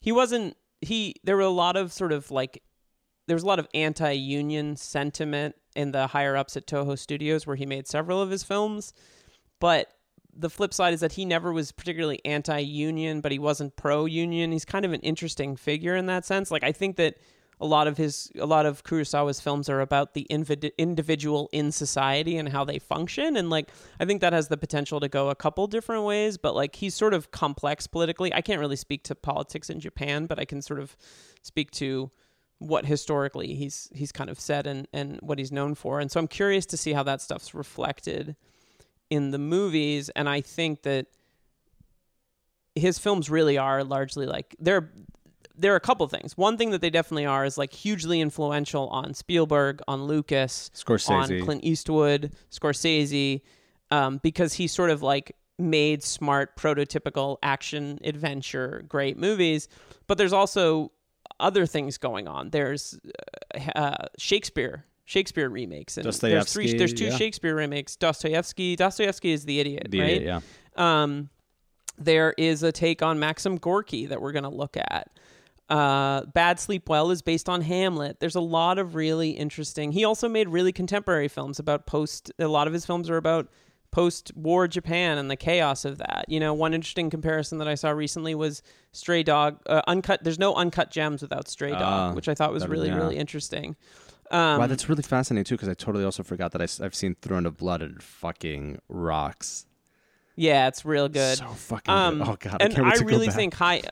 he 0.00 0.12
wasn't 0.12 0.56
he 0.80 1.14
there 1.24 1.36
were 1.36 1.42
a 1.42 1.48
lot 1.48 1.76
of 1.76 1.92
sort 1.92 2.12
of 2.12 2.30
like 2.30 2.62
there 3.26 3.36
was 3.36 3.42
a 3.42 3.46
lot 3.46 3.58
of 3.58 3.68
anti-union 3.74 4.76
sentiment 4.76 5.54
in 5.76 5.92
the 5.92 6.08
higher 6.08 6.36
ups 6.36 6.56
at 6.56 6.66
Toho 6.66 6.98
Studios 6.98 7.46
where 7.46 7.56
he 7.56 7.66
made 7.66 7.86
several 7.86 8.22
of 8.22 8.30
his 8.30 8.42
films, 8.42 8.92
but 9.60 9.92
the 10.34 10.48
flip 10.48 10.72
side 10.72 10.94
is 10.94 11.00
that 11.00 11.12
he 11.12 11.24
never 11.24 11.52
was 11.52 11.72
particularly 11.72 12.24
anti-union, 12.24 13.20
but 13.20 13.32
he 13.32 13.38
wasn't 13.38 13.74
pro-union. 13.76 14.52
He's 14.52 14.64
kind 14.64 14.84
of 14.84 14.92
an 14.92 15.00
interesting 15.00 15.56
figure 15.56 15.96
in 15.96 16.06
that 16.06 16.24
sense. 16.24 16.50
Like 16.50 16.62
I 16.62 16.72
think 16.72 16.96
that 16.96 17.16
a 17.60 17.66
lot 17.66 17.88
of 17.88 17.96
his 17.96 18.30
a 18.38 18.46
lot 18.46 18.66
of 18.66 18.84
Kurosawa's 18.84 19.40
films 19.40 19.68
are 19.68 19.80
about 19.80 20.14
the 20.14 20.26
invid- 20.30 20.72
individual 20.78 21.48
in 21.52 21.72
society 21.72 22.36
and 22.36 22.48
how 22.48 22.64
they 22.64 22.78
function. 22.78 23.36
And 23.36 23.50
like 23.50 23.70
I 23.98 24.04
think 24.04 24.20
that 24.20 24.32
has 24.32 24.48
the 24.48 24.56
potential 24.56 25.00
to 25.00 25.08
go 25.08 25.28
a 25.28 25.34
couple 25.34 25.66
different 25.66 26.04
ways 26.04 26.38
but 26.38 26.54
like 26.54 26.76
he's 26.76 26.94
sort 26.94 27.14
of 27.14 27.30
complex 27.30 27.86
politically. 27.86 28.32
I 28.32 28.40
can't 28.40 28.60
really 28.60 28.76
speak 28.76 29.02
to 29.04 29.14
politics 29.14 29.70
in 29.70 29.80
Japan 29.80 30.26
but 30.26 30.38
I 30.38 30.44
can 30.44 30.62
sort 30.62 30.80
of 30.80 30.96
speak 31.42 31.70
to 31.72 32.10
what 32.58 32.86
historically 32.86 33.54
he's 33.54 33.88
he's 33.94 34.12
kind 34.12 34.30
of 34.30 34.38
said 34.38 34.66
and 34.66 34.86
and 34.92 35.18
what 35.20 35.38
he's 35.38 35.52
known 35.52 35.74
for. 35.74 36.00
And 36.00 36.10
so 36.10 36.20
I'm 36.20 36.28
curious 36.28 36.66
to 36.66 36.76
see 36.76 36.92
how 36.92 37.02
that 37.04 37.20
stuff's 37.20 37.54
reflected 37.54 38.36
in 39.10 39.30
the 39.30 39.38
movies. 39.38 40.10
And 40.10 40.28
I 40.28 40.40
think 40.40 40.82
that 40.82 41.06
his 42.74 42.98
films 42.98 43.30
really 43.30 43.58
are 43.58 43.82
largely 43.82 44.26
like 44.26 44.54
they're 44.58 44.90
there 45.58 45.72
are 45.72 45.76
a 45.76 45.80
couple 45.80 46.06
things. 46.08 46.36
One 46.36 46.56
thing 46.56 46.70
that 46.70 46.80
they 46.80 46.90
definitely 46.90 47.26
are 47.26 47.44
is 47.44 47.58
like 47.58 47.72
hugely 47.72 48.20
influential 48.20 48.88
on 48.88 49.12
Spielberg, 49.12 49.82
on 49.88 50.04
Lucas, 50.04 50.70
Scorsese, 50.74 51.40
on 51.40 51.44
Clint 51.44 51.64
Eastwood, 51.64 52.32
Scorsese, 52.50 53.42
um, 53.90 54.20
because 54.22 54.54
he 54.54 54.66
sort 54.66 54.90
of 54.90 55.02
like 55.02 55.36
made 55.58 56.04
smart, 56.04 56.56
prototypical 56.56 57.36
action 57.42 57.98
adventure 58.04 58.84
great 58.88 59.18
movies. 59.18 59.68
But 60.06 60.16
there's 60.16 60.32
also 60.32 60.92
other 61.40 61.66
things 61.66 61.98
going 61.98 62.28
on. 62.28 62.50
There's 62.50 62.98
uh, 63.54 63.78
uh 63.78 64.06
Shakespeare. 64.16 64.84
Shakespeare 65.04 65.48
remakes 65.48 65.96
and 65.96 66.04
there's 66.04 66.52
three 66.52 66.76
there's 66.76 66.92
two 66.92 67.06
yeah. 67.06 67.16
Shakespeare 67.16 67.54
remakes. 67.54 67.96
Dostoevsky 67.96 68.76
Dostoevsky 68.76 69.32
is 69.32 69.46
the 69.46 69.58
idiot, 69.58 69.86
the 69.88 70.00
right? 70.00 70.10
Idiot, 70.10 70.42
yeah. 70.76 71.02
Um, 71.02 71.30
there 71.96 72.34
is 72.36 72.62
a 72.62 72.72
take 72.72 73.02
on 73.02 73.18
Maxim 73.18 73.56
Gorky 73.56 74.04
that 74.06 74.20
we're 74.20 74.32
going 74.32 74.44
to 74.44 74.50
look 74.50 74.76
at. 74.76 75.10
Uh, 75.68 76.22
Bad 76.32 76.58
Sleep 76.58 76.88
Well 76.88 77.10
is 77.10 77.20
based 77.22 77.48
on 77.48 77.60
Hamlet. 77.60 78.20
There's 78.20 78.34
a 78.36 78.40
lot 78.40 78.78
of 78.78 78.94
really 78.94 79.30
interesting. 79.30 79.92
He 79.92 80.04
also 80.04 80.28
made 80.28 80.48
really 80.48 80.72
contemporary 80.72 81.28
films 81.28 81.58
about 81.58 81.86
post. 81.86 82.32
A 82.38 82.46
lot 82.48 82.66
of 82.66 82.72
his 82.72 82.86
films 82.86 83.10
are 83.10 83.16
about 83.18 83.48
post-war 83.90 84.68
Japan 84.68 85.18
and 85.18 85.30
the 85.30 85.36
chaos 85.36 85.84
of 85.84 85.98
that. 85.98 86.24
You 86.28 86.40
know, 86.40 86.52
one 86.54 86.74
interesting 86.74 87.10
comparison 87.10 87.58
that 87.58 87.68
I 87.68 87.74
saw 87.74 87.90
recently 87.90 88.34
was 88.34 88.62
Stray 88.92 89.22
Dog. 89.22 89.60
Uh, 89.66 89.82
uncut. 89.86 90.22
There's 90.24 90.38
no 90.38 90.54
uncut 90.54 90.90
gems 90.90 91.22
without 91.22 91.48
Stray 91.48 91.70
Dog, 91.70 91.82
Ah, 91.82 92.12
which 92.12 92.28
I 92.28 92.34
thought 92.34 92.52
was 92.52 92.66
really 92.66 92.88
yeah. 92.88 92.96
really 92.96 93.16
interesting. 93.16 93.76
Um, 94.30 94.60
wow, 94.60 94.66
that's 94.66 94.90
really 94.90 95.02
fascinating 95.02 95.44
too, 95.44 95.54
because 95.54 95.70
I 95.70 95.74
totally 95.74 96.04
also 96.04 96.22
forgot 96.22 96.52
that 96.52 96.60
I, 96.60 96.84
have 96.84 96.94
seen 96.94 97.16
Throne 97.22 97.46
of 97.46 97.56
Blood 97.56 97.80
and 97.80 98.02
fucking 98.02 98.78
rocks. 98.88 99.64
yeah, 100.36 100.68
it's 100.68 100.84
real 100.84 101.08
good. 101.08 101.38
So 101.38 101.46
fucking 101.46 101.92
Um, 101.92 102.18
good. 102.18 102.28
Oh 102.28 102.36
god, 102.38 102.56
and 102.60 102.72
I 102.72 102.76
can't 102.76 102.86
wait 102.86 102.94
to 102.96 103.04
go 103.04 103.06
really 103.10 103.28
think 103.28 103.54
high. 103.54 103.82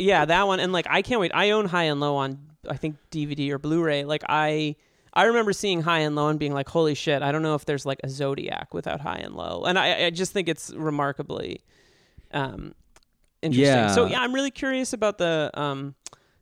Yeah, 0.00 0.24
that 0.24 0.46
one, 0.46 0.60
and 0.60 0.72
like 0.72 0.86
I 0.88 1.02
can't 1.02 1.20
wait. 1.20 1.30
I 1.34 1.50
own 1.50 1.66
High 1.66 1.84
and 1.84 2.00
Low 2.00 2.16
on 2.16 2.38
I 2.68 2.76
think 2.76 2.96
DVD 3.10 3.50
or 3.50 3.58
Blu-ray. 3.58 4.04
Like 4.04 4.22
I, 4.28 4.76
I 5.14 5.24
remember 5.24 5.52
seeing 5.52 5.82
High 5.82 6.00
and 6.00 6.14
Low 6.16 6.28
and 6.28 6.38
being 6.38 6.52
like, 6.54 6.68
"Holy 6.68 6.94
shit!" 6.94 7.22
I 7.22 7.32
don't 7.32 7.42
know 7.42 7.54
if 7.54 7.64
there's 7.64 7.86
like 7.86 8.00
a 8.04 8.08
Zodiac 8.08 8.74
without 8.74 9.00
High 9.00 9.18
and 9.18 9.34
Low, 9.34 9.64
and 9.64 9.78
I, 9.78 10.06
I 10.06 10.10
just 10.10 10.32
think 10.32 10.48
it's 10.48 10.72
remarkably, 10.74 11.62
um, 12.32 12.74
interesting. 13.42 13.88
So 13.94 14.04
Yeah. 14.04 14.12
yeah, 14.12 14.20
I'm 14.20 14.34
really 14.34 14.50
curious 14.50 14.92
about 14.92 15.18
the 15.18 15.50
um, 15.54 15.94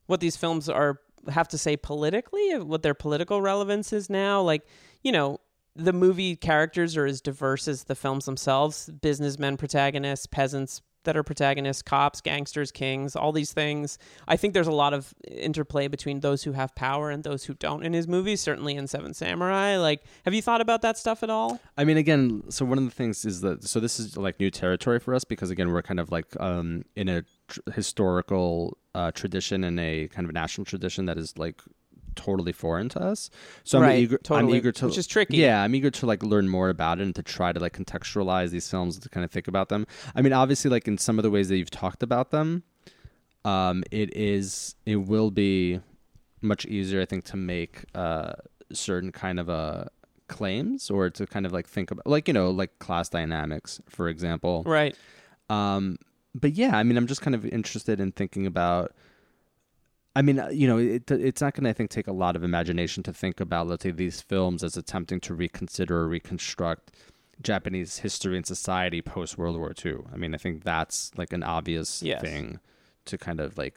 what 0.06 0.20
these 0.20 0.36
films 0.36 0.68
are 0.68 1.00
have 1.28 1.48
to 1.48 1.58
say 1.58 1.76
politically, 1.76 2.58
what 2.58 2.82
their 2.82 2.94
political 2.94 3.42
relevance 3.42 3.92
is 3.92 4.08
now. 4.08 4.40
Like, 4.40 4.62
you 5.02 5.12
know, 5.12 5.40
the 5.76 5.92
movie 5.92 6.36
characters 6.36 6.96
are 6.96 7.06
as 7.06 7.20
diverse 7.20 7.68
as 7.68 7.84
the 7.84 7.94
films 7.94 8.24
themselves 8.24 8.90
businessmen 9.00 9.56
protagonists 9.56 10.26
peasants 10.26 10.80
that 11.04 11.16
are 11.16 11.22
protagonists 11.22 11.82
cops 11.82 12.20
gangsters 12.20 12.70
kings 12.70 13.16
all 13.16 13.32
these 13.32 13.52
things. 13.52 13.98
I 14.26 14.36
think 14.36 14.54
there's 14.54 14.66
a 14.66 14.72
lot 14.72 14.94
of 14.94 15.14
interplay 15.26 15.88
between 15.88 16.20
those 16.20 16.42
who 16.42 16.52
have 16.52 16.74
power 16.74 17.10
and 17.10 17.24
those 17.24 17.44
who 17.44 17.54
don't 17.54 17.84
in 17.84 17.92
his 17.92 18.06
movies 18.06 18.40
certainly 18.40 18.76
in 18.76 18.86
seven 18.86 19.14
samurai. 19.14 19.76
Like 19.76 20.02
have 20.24 20.34
you 20.34 20.42
thought 20.42 20.60
about 20.60 20.82
that 20.82 20.98
stuff 20.98 21.22
at 21.22 21.30
all? 21.30 21.60
I 21.76 21.84
mean, 21.84 21.96
again, 21.96 22.42
so 22.50 22.64
one 22.64 22.78
of 22.78 22.84
the 22.84 22.90
things 22.90 23.24
is 23.24 23.40
that 23.42 23.64
so 23.64 23.80
this 23.80 23.98
is 23.98 24.16
like 24.16 24.38
new 24.40 24.50
territory 24.50 24.98
for 24.98 25.14
us 25.14 25.24
because 25.24 25.50
again, 25.50 25.70
we're 25.70 25.82
kind 25.82 26.00
of 26.00 26.10
like 26.10 26.26
um, 26.40 26.84
in 26.96 27.08
a 27.08 27.24
tr- 27.48 27.60
historical 27.74 28.78
uh, 28.94 29.10
tradition 29.12 29.64
and 29.64 29.78
a 29.78 30.08
kind 30.08 30.26
of 30.26 30.32
national 30.32 30.64
tradition 30.64 31.06
that 31.06 31.18
is 31.18 31.38
like 31.38 31.62
totally 32.18 32.52
foreign 32.52 32.88
to 32.90 33.00
us. 33.00 33.30
So 33.64 33.80
I'm 33.80 33.96
eager. 33.96 34.18
totally, 34.18 34.52
I'm 34.52 34.58
eager 34.58 34.72
to, 34.72 34.86
which 34.86 34.98
is 34.98 35.06
tricky. 35.06 35.36
Yeah, 35.38 35.62
I'm 35.62 35.74
eager 35.74 35.90
to 35.90 36.06
like 36.06 36.22
learn 36.22 36.48
more 36.48 36.68
about 36.68 36.98
it 36.98 37.04
and 37.04 37.14
to 37.14 37.22
try 37.22 37.52
to 37.52 37.60
like 37.60 37.74
contextualize 37.74 38.50
these 38.50 38.68
films 38.68 38.98
to 38.98 39.08
kind 39.08 39.24
of 39.24 39.30
think 39.30 39.48
about 39.48 39.68
them. 39.68 39.86
I 40.14 40.22
mean, 40.22 40.32
obviously, 40.32 40.70
like 40.70 40.88
in 40.88 40.98
some 40.98 41.18
of 41.18 41.22
the 41.22 41.30
ways 41.30 41.48
that 41.48 41.56
you've 41.56 41.70
talked 41.70 42.02
about 42.02 42.30
them, 42.30 42.64
um, 43.44 43.84
it 43.90 44.14
is 44.16 44.74
it 44.84 44.96
will 44.96 45.30
be 45.30 45.80
much 46.40 46.66
easier, 46.66 47.00
I 47.00 47.04
think, 47.04 47.24
to 47.26 47.36
make 47.36 47.84
uh, 47.94 48.32
certain 48.72 49.12
kind 49.12 49.38
of 49.40 49.48
uh, 49.48 49.84
claims 50.28 50.90
or 50.90 51.10
to 51.10 51.26
kind 51.26 51.46
of 51.46 51.52
like 51.52 51.68
think 51.68 51.90
about, 51.90 52.06
like 52.06 52.28
you 52.28 52.34
know, 52.34 52.50
like 52.50 52.78
class 52.80 53.08
dynamics, 53.08 53.80
for 53.88 54.08
example. 54.08 54.64
right 54.66 54.96
Um, 55.50 55.98
but 56.34 56.52
yeah, 56.52 56.76
I 56.76 56.82
mean, 56.82 56.96
I'm 56.96 57.06
just 57.06 57.22
kind 57.22 57.34
of 57.34 57.44
interested 57.46 58.00
in 58.00 58.12
thinking 58.12 58.46
about. 58.46 58.92
I 60.18 60.22
mean, 60.22 60.40
uh, 60.40 60.48
you 60.48 60.66
know, 60.66 60.78
it, 60.78 61.08
it's 61.12 61.40
not 61.40 61.54
going 61.54 61.62
to, 61.62 61.70
I 61.70 61.72
think, 61.72 61.90
take 61.90 62.08
a 62.08 62.12
lot 62.12 62.34
of 62.34 62.42
imagination 62.42 63.04
to 63.04 63.12
think 63.12 63.38
about, 63.38 63.68
let's 63.68 63.84
say, 63.84 63.92
these 63.92 64.20
films 64.20 64.64
as 64.64 64.76
attempting 64.76 65.20
to 65.20 65.32
reconsider 65.32 65.96
or 66.00 66.08
reconstruct 66.08 66.90
Japanese 67.40 67.98
history 67.98 68.36
and 68.36 68.44
society 68.44 69.00
post 69.00 69.38
World 69.38 69.56
War 69.56 69.72
II. 69.84 69.98
I 70.12 70.16
mean, 70.16 70.34
I 70.34 70.38
think 70.38 70.64
that's 70.64 71.12
like 71.16 71.32
an 71.32 71.44
obvious 71.44 72.02
Yes. 72.02 72.20
thing 72.20 72.58
to 73.04 73.16
kind 73.16 73.38
of 73.38 73.56
like 73.56 73.76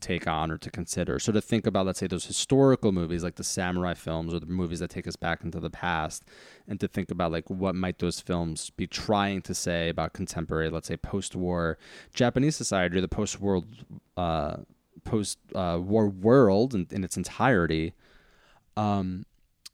take 0.00 0.26
on 0.26 0.50
or 0.50 0.56
to 0.56 0.70
consider. 0.70 1.18
So 1.18 1.32
to 1.32 1.42
think 1.42 1.66
about, 1.66 1.84
let's 1.84 1.98
say, 1.98 2.06
those 2.06 2.24
historical 2.24 2.90
movies 2.90 3.22
like 3.22 3.34
the 3.34 3.44
samurai 3.44 3.92
films 3.92 4.32
or 4.32 4.40
the 4.40 4.46
movies 4.46 4.80
that 4.80 4.88
take 4.88 5.06
us 5.06 5.16
back 5.16 5.44
into 5.44 5.60
the 5.60 5.68
past, 5.68 6.24
and 6.66 6.80
to 6.80 6.88
think 6.88 7.10
about 7.10 7.30
like 7.30 7.50
what 7.50 7.74
might 7.74 7.98
those 7.98 8.20
films 8.20 8.70
be 8.70 8.86
trying 8.86 9.42
to 9.42 9.54
say 9.54 9.90
about 9.90 10.14
contemporary, 10.14 10.70
let's 10.70 10.88
say, 10.88 10.96
post-war 10.96 11.76
Japanese 12.14 12.56
society 12.56 12.96
or 12.96 13.02
the 13.02 13.06
post-world, 13.08 13.66
uh, 14.16 14.56
post-war 15.04 16.08
world 16.08 16.74
in, 16.74 16.86
in 16.90 17.04
its 17.04 17.16
entirety. 17.16 17.94
Um, 18.76 19.24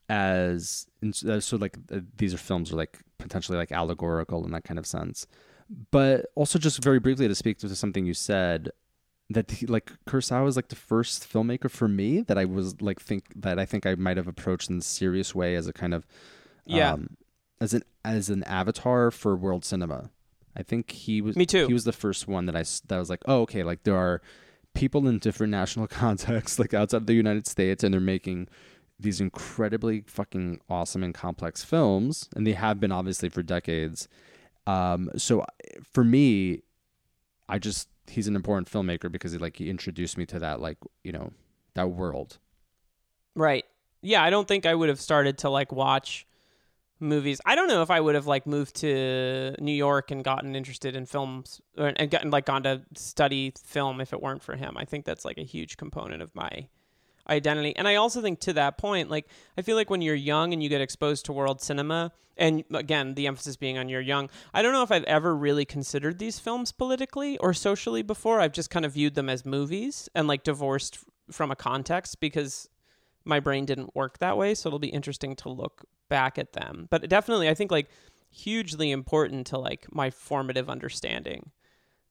as 0.09 0.87
uh, 1.27 1.38
so 1.38 1.57
like 1.57 1.77
uh, 1.93 2.01
these 2.16 2.35
are 2.35 2.38
films 2.38 2.73
are 2.73 2.77
like 2.77 2.99
potentially 3.19 3.57
like 3.57 3.71
allegorical 3.71 4.45
in 4.45 4.51
that 4.51 4.64
kind 4.64 4.77
of 4.77 4.85
sense 4.85 5.25
but 5.93 6.27
also 6.35 6.59
just 6.59 6.83
very 6.83 6.99
briefly 6.99 7.29
to 7.29 7.35
speak 7.35 7.59
to 7.59 7.69
something 7.77 8.05
you 8.05 8.12
said 8.12 8.71
that 9.31 9.49
he, 9.53 9.66
like 9.66 9.93
Kurosawa 10.09 10.49
is 10.49 10.57
like 10.57 10.66
the 10.66 10.75
first 10.75 11.33
filmmaker 11.33 11.71
for 11.71 11.87
me 11.87 12.23
that 12.23 12.37
I 12.37 12.45
was 12.45 12.83
like 12.83 13.01
think 13.01 13.27
that 13.37 13.61
I 13.61 13.64
think 13.64 13.87
I 13.87 13.95
might 13.95 14.16
have 14.16 14.27
approached 14.27 14.69
in 14.69 14.79
a 14.79 14.83
serious 14.83 15.33
way 15.33 15.55
as 15.55 15.69
a 15.69 15.73
kind 15.73 15.95
of 15.95 16.05
Yeah. 16.66 16.95
um, 16.95 17.16
as 17.61 17.73
an 17.73 17.85
as 18.05 18.29
an 18.31 18.43
avatar 18.45 19.12
for 19.12 19.37
world 19.37 19.64
cinema. 19.64 20.11
I 20.57 20.64
think 20.64 20.90
he 20.90 21.21
was 21.21 21.37
Me 21.37 21.47
too. 21.47 21.69
He 21.69 21.73
was 21.73 21.85
the 21.85 21.93
first 21.93 22.27
one 22.27 22.47
that 22.47 22.57
I 22.57 22.64
that 22.88 22.99
was 22.99 23.09
like, 23.09 23.23
oh 23.27 23.43
okay, 23.43 23.62
like 23.62 23.85
there 23.85 23.97
are 23.97 24.21
people 24.74 25.09
in 25.09 25.18
different 25.18 25.50
national 25.50 25.87
contexts, 25.88 26.59
like 26.59 26.74
outside 26.74 26.98
of 26.98 27.06
the 27.06 27.14
United 27.14 27.46
States, 27.46 27.85
and 27.85 27.92
they're 27.92 28.00
making 28.00 28.48
these 28.98 29.20
incredibly 29.20 30.02
fucking 30.06 30.61
awesome 30.68 31.02
and 31.02 31.14
complex 31.14 31.64
films, 31.64 32.28
and 32.37 32.46
they 32.46 32.52
have 32.52 32.78
been 32.78 32.92
obviously 32.92 33.28
for 33.28 33.42
decades. 33.42 34.09
Um, 34.66 35.11
so 35.16 35.44
for 35.92 36.04
me, 36.04 36.62
I 37.48 37.59
just 37.59 37.88
he's 38.09 38.28
an 38.28 38.37
important 38.37 38.70
filmmaker 38.70 39.11
because 39.11 39.33
he 39.33 39.38
like 39.38 39.56
he 39.56 39.70
introduced 39.70 40.18
me 40.18 40.26
to 40.26 40.38
that 40.38 40.61
like 40.61 40.78
you 41.02 41.12
know 41.12 41.33
that 41.74 41.90
world. 41.90 42.38
Right. 43.35 43.64
Yeah, 44.02 44.22
I 44.22 44.30
don't 44.30 44.48
think 44.48 44.66
I 44.66 44.74
would 44.74 44.88
have 44.88 45.00
started 45.00 45.38
to 45.38 45.50
like 45.50 45.72
watch 45.72 46.26
movies. 47.01 47.41
I 47.45 47.55
don't 47.55 47.69
know 47.69 47.83
if 47.83 47.91
I 47.91 48.01
would 48.01 48.15
have 48.15 48.27
like 48.27 48.47
moved 48.47 48.77
to 48.77 49.55
New 49.59 49.73
York 49.73 50.11
and 50.11 50.23
gotten 50.23 50.55
interested 50.55 50.95
in 50.95 51.07
films 51.07 51.61
or, 51.77 51.93
and 51.97 52.11
gotten 52.11 52.31
like 52.31 52.47
gone 52.47 52.63
to 52.65 52.83
study 52.95 53.53
film 53.65 54.01
if 54.01 54.13
it 54.13 54.23
weren't 54.23 54.43
for 54.43 54.57
him. 54.57 54.77
I 54.77 54.85
think 54.85 55.05
that's 55.05 55.25
like 55.25 55.39
a 55.39 55.45
huge 55.45 55.77
component 55.77 56.23
of 56.23 56.35
my 56.35 56.69
identity. 57.29 57.75
And 57.77 57.89
I 57.89 57.97
also 57.97 58.21
think 58.21 58.41
to 58.41 58.53
that 58.55 58.79
point, 58.79 59.11
like 59.11 59.27
I 59.57 59.63
feel 59.63 59.77
like 59.77 59.91
when 59.91 60.03
you're 60.03 60.15
young 60.15 60.53
and 60.53 60.63
you 60.63 60.69
get 60.69 60.81
exposed 60.81 61.25
to 61.27 61.33
world 61.33 61.61
cinema, 61.61 62.13
and 62.37 62.65
again, 62.73 63.15
the 63.15 63.27
emphasis 63.27 63.57
being 63.57 63.77
on 63.77 63.89
you're 63.89 64.01
young, 64.01 64.31
I 64.55 64.63
don't 64.63 64.73
know 64.73 64.83
if 64.83 64.91
I've 64.91 65.05
ever 65.05 65.37
really 65.37 65.65
considered 65.65 66.19
these 66.19 66.39
films 66.39 66.73
politically 66.73 67.37
or 67.39 67.53
socially 67.53 68.03
before. 68.03 68.41
I've 68.41 68.53
just 68.53 68.71
kind 68.71 68.87
of 68.87 68.93
viewed 68.93 69.15
them 69.15 69.29
as 69.29 69.45
movies 69.45 70.09
and 70.15 70.27
like 70.27 70.43
divorced 70.43 70.99
from 71.31 71.51
a 71.51 71.57
context 71.57 72.19
because 72.19 72.69
my 73.25 73.41
brain 73.41 73.67
didn't 73.67 73.95
work 73.95 74.19
that 74.19 74.37
way. 74.39 74.55
So 74.55 74.69
it'll 74.69 74.79
be 74.79 74.89
interesting 74.89 75.37
to 75.37 75.51
look 75.51 75.85
back 76.11 76.37
at 76.37 76.53
them. 76.53 76.87
But 76.90 77.09
definitely, 77.09 77.49
I 77.49 77.55
think 77.55 77.70
like 77.70 77.88
hugely 78.31 78.90
important 78.90 79.46
to 79.49 79.59
like 79.59 79.87
my 79.90 80.11
formative 80.11 80.68
understanding 80.68 81.51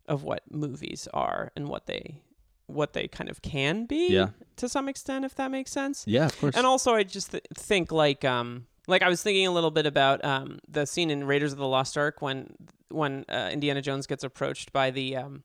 of 0.07 0.23
what 0.23 0.41
movies 0.51 1.07
are 1.13 1.51
and 1.55 1.67
what 1.67 1.85
they 1.85 2.21
what 2.65 2.93
they 2.93 3.07
kind 3.07 3.29
of 3.29 3.41
can 3.41 3.85
be 3.85 4.09
Yeah. 4.09 4.29
to 4.57 4.67
some 4.69 4.89
extent 4.89 5.23
if 5.25 5.33
that 5.35 5.49
makes 5.49 5.71
sense 5.71 6.03
Yeah, 6.07 6.25
of 6.25 6.39
course. 6.39 6.55
and 6.57 6.65
also 6.67 6.93
i 6.93 7.03
just 7.03 7.31
th- 7.31 7.43
think 7.55 7.91
like 7.91 8.23
um 8.25 8.67
like 8.88 9.01
i 9.01 9.07
was 9.09 9.23
thinking 9.23 9.47
a 9.47 9.51
little 9.51 9.71
bit 9.71 9.85
about 9.88 10.23
um 10.25 10.59
the 10.67 10.85
scene 10.85 11.09
in 11.09 11.23
raiders 11.23 11.51
of 11.53 11.57
the 11.57 11.67
lost 11.67 11.97
ark 11.97 12.21
when 12.21 12.53
when 12.89 13.23
uh, 13.29 13.49
indiana 13.51 13.81
jones 13.81 14.05
gets 14.07 14.23
approached 14.23 14.71
by 14.73 14.91
the 14.91 15.15
um 15.15 15.43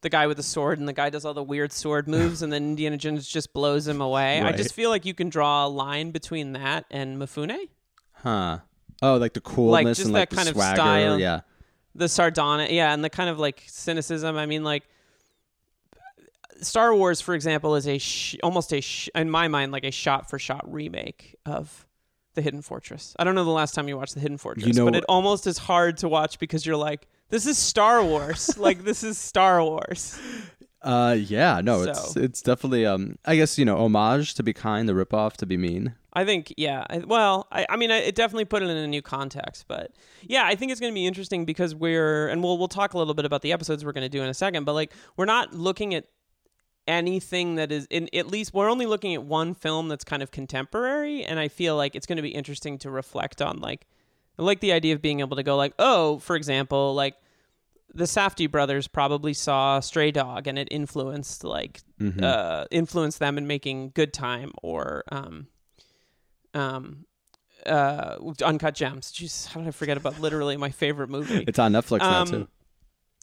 the 0.00 0.08
guy 0.10 0.26
with 0.26 0.36
the 0.36 0.42
sword 0.42 0.78
and 0.78 0.88
the 0.88 0.92
guy 0.92 1.10
does 1.10 1.24
all 1.24 1.34
the 1.34 1.42
weird 1.42 1.72
sword 1.72 2.08
moves 2.16 2.40
and 2.42 2.52
then 2.52 2.62
indiana 2.64 2.96
jones 2.96 3.28
just 3.28 3.52
blows 3.52 3.86
him 3.86 4.00
away 4.00 4.40
i 4.40 4.50
just 4.52 4.74
feel 4.74 4.90
like 4.90 5.04
you 5.04 5.14
can 5.14 5.28
draw 5.28 5.66
a 5.66 5.68
line 5.68 6.10
between 6.12 6.54
that 6.54 6.86
and 6.90 7.18
mifune 7.18 7.54
huh? 8.24 8.58
Oh, 9.02 9.16
like 9.18 9.34
the 9.34 9.40
coolness 9.40 9.98
just 9.98 10.06
and 10.06 10.14
like 10.14 10.30
that 10.30 10.30
the 10.30 10.36
kind 10.36 10.48
of 10.48 10.54
swagger. 10.56 10.76
style. 10.76 11.18
Yeah. 11.20 11.40
the 11.94 12.08
sardonic 12.08 12.72
yeah 12.72 12.92
and 12.92 13.04
the 13.04 13.10
kind 13.10 13.30
of 13.30 13.38
like 13.38 13.62
cynicism 13.68 14.36
i 14.36 14.46
mean 14.46 14.64
like 14.64 14.82
star 16.60 16.94
wars 16.94 17.20
for 17.20 17.34
example 17.34 17.74
is 17.76 17.86
a 17.86 17.98
sh- 17.98 18.36
almost 18.42 18.72
a 18.72 18.80
sh- 18.80 19.08
in 19.14 19.30
my 19.30 19.48
mind 19.48 19.72
like 19.72 19.84
a 19.84 19.90
shot 19.90 20.28
for 20.30 20.38
shot 20.38 20.70
remake 20.72 21.36
of 21.46 21.86
the 22.34 22.42
hidden 22.42 22.62
fortress 22.62 23.14
i 23.18 23.24
don't 23.24 23.34
know 23.34 23.44
the 23.44 23.50
last 23.50 23.74
time 23.74 23.88
you 23.88 23.96
watched 23.96 24.14
the 24.14 24.20
hidden 24.20 24.38
fortress 24.38 24.74
know- 24.76 24.84
but 24.86 24.94
it 24.96 25.04
almost 25.08 25.46
is 25.46 25.58
hard 25.58 25.96
to 25.98 26.08
watch 26.08 26.38
because 26.38 26.64
you're 26.64 26.76
like 26.76 27.06
this 27.28 27.46
is 27.46 27.58
star 27.58 28.02
wars 28.02 28.56
like 28.58 28.84
this 28.84 29.02
is 29.04 29.18
star 29.18 29.62
wars 29.62 30.18
Uh, 30.84 31.16
yeah. 31.18 31.60
No, 31.62 31.82
it's 31.82 32.12
So- 32.12 32.20
it's 32.20 32.42
definitely 32.42 32.86
um. 32.86 33.18
I 33.24 33.36
guess 33.36 33.58
you 33.58 33.64
know, 33.64 33.78
homage 33.78 34.34
to 34.34 34.42
be 34.42 34.52
kind, 34.52 34.88
the 34.88 34.92
ripoff 34.92 35.32
to 35.38 35.46
be 35.46 35.56
mean. 35.56 35.94
I 36.16 36.24
think, 36.24 36.54
yeah. 36.56 36.84
I, 36.88 36.98
well, 36.98 37.48
I, 37.50 37.66
I 37.68 37.76
mean, 37.76 37.90
I, 37.90 37.96
it 37.96 38.14
definitely 38.14 38.44
put 38.44 38.62
it 38.62 38.70
in 38.70 38.76
a 38.76 38.86
new 38.86 39.02
context, 39.02 39.64
but 39.66 39.90
yeah, 40.22 40.44
I 40.46 40.54
think 40.54 40.70
it's 40.70 40.80
going 40.80 40.92
to 40.92 40.94
be 40.94 41.06
interesting 41.06 41.44
because 41.44 41.74
we're, 41.74 42.28
and 42.28 42.40
we'll 42.40 42.56
we'll 42.56 42.68
talk 42.68 42.94
a 42.94 42.98
little 42.98 43.14
bit 43.14 43.24
about 43.24 43.42
the 43.42 43.52
episodes 43.52 43.84
we're 43.84 43.90
going 43.90 44.04
to 44.04 44.08
do 44.08 44.22
in 44.22 44.28
a 44.28 44.34
second, 44.34 44.62
but 44.64 44.74
like 44.74 44.92
we're 45.16 45.24
not 45.24 45.54
looking 45.54 45.92
at 45.92 46.04
anything 46.86 47.54
that 47.54 47.72
is 47.72 47.86
in 47.90 48.08
at 48.14 48.26
least 48.26 48.52
we're 48.52 48.70
only 48.70 48.84
looking 48.84 49.14
at 49.14 49.24
one 49.24 49.54
film 49.54 49.88
that's 49.88 50.04
kind 50.04 50.22
of 50.22 50.30
contemporary, 50.30 51.24
and 51.24 51.40
I 51.40 51.48
feel 51.48 51.76
like 51.76 51.96
it's 51.96 52.06
going 52.06 52.16
to 52.16 52.22
be 52.22 52.28
interesting 52.28 52.78
to 52.78 52.90
reflect 52.90 53.42
on 53.42 53.58
like, 53.58 53.86
I 54.38 54.42
like 54.42 54.60
the 54.60 54.72
idea 54.72 54.94
of 54.94 55.02
being 55.02 55.20
able 55.20 55.36
to 55.36 55.42
go 55.42 55.56
like, 55.56 55.74
oh, 55.80 56.18
for 56.20 56.36
example, 56.36 56.94
like 56.94 57.16
the 57.94 58.04
Safdie 58.04 58.50
brothers 58.50 58.88
probably 58.88 59.32
saw 59.34 59.78
Stray 59.80 60.10
Dog 60.10 60.46
and 60.48 60.58
it 60.58 60.68
influenced 60.70 61.44
like 61.44 61.80
Mhm. 62.00 62.22
uh, 62.22 62.66
influenced 62.70 63.20
them 63.20 63.38
in 63.38 63.46
making 63.46 63.92
Good 63.94 64.12
Time 64.12 64.52
or 64.62 65.04
um, 65.12 65.46
um, 66.54 67.06
uh, 67.66 68.16
Uncut 68.44 68.74
Gems. 68.74 69.12
Jeez, 69.12 69.46
how 69.48 69.60
did 69.60 69.68
I 69.68 69.72
forget 69.72 69.96
about 69.96 70.20
literally 70.20 70.56
my 70.56 70.70
favorite 70.70 71.08
movie? 71.08 71.44
it's 71.46 71.58
on 71.58 71.72
Netflix 71.72 72.00
now 72.00 72.22
Um, 72.22 72.26
too. 72.28 72.48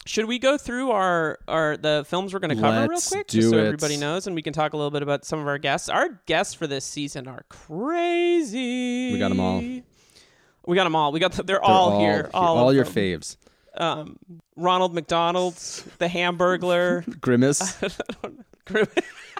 Should 0.07 0.25
we 0.25 0.39
go 0.39 0.57
through 0.57 0.89
our, 0.89 1.37
our 1.47 1.77
the 1.77 2.03
films 2.07 2.33
we're 2.33 2.39
going 2.39 2.55
to 2.55 2.61
cover 2.61 2.79
real 2.81 2.87
Let's 2.89 3.07
quick, 3.09 3.27
do 3.27 3.37
just 3.37 3.51
so 3.51 3.57
it. 3.57 3.65
everybody 3.65 3.97
knows, 3.97 4.25
and 4.25 4.35
we 4.35 4.41
can 4.41 4.51
talk 4.51 4.73
a 4.73 4.77
little 4.77 4.89
bit 4.89 5.03
about 5.03 5.25
some 5.25 5.37
of 5.39 5.47
our 5.47 5.59
guests. 5.59 5.89
Our 5.89 6.19
guests 6.25 6.55
for 6.55 6.65
this 6.65 6.85
season 6.85 7.27
are 7.27 7.45
crazy. 7.49 9.13
We 9.13 9.19
got 9.19 9.29
'em 9.31 9.39
all. 9.39 9.59
We 9.59 10.75
got 10.75 10.85
them 10.85 10.95
all. 10.95 11.11
We 11.11 11.19
got 11.19 11.33
the, 11.33 11.43
they're, 11.43 11.57
They're 11.57 11.63
all, 11.63 11.99
here. 11.99 12.29
All, 12.33 12.57
all 12.57 12.73
your 12.73 12.83
them. 12.83 12.93
faves. 12.93 13.37
Um, 13.77 14.17
Ronald 14.55 14.93
McDonald, 14.93 15.55
the 15.97 16.07
Hamburglar. 16.07 17.05
Grimace. 17.21 17.77
Grim- 18.65 18.87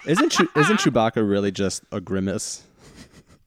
isn't 0.06 0.30
Chew- 0.32 0.48
isn't 0.56 0.80
Chewbacca 0.80 1.28
really 1.28 1.50
just 1.52 1.84
a 1.92 2.00
grimace? 2.00 2.64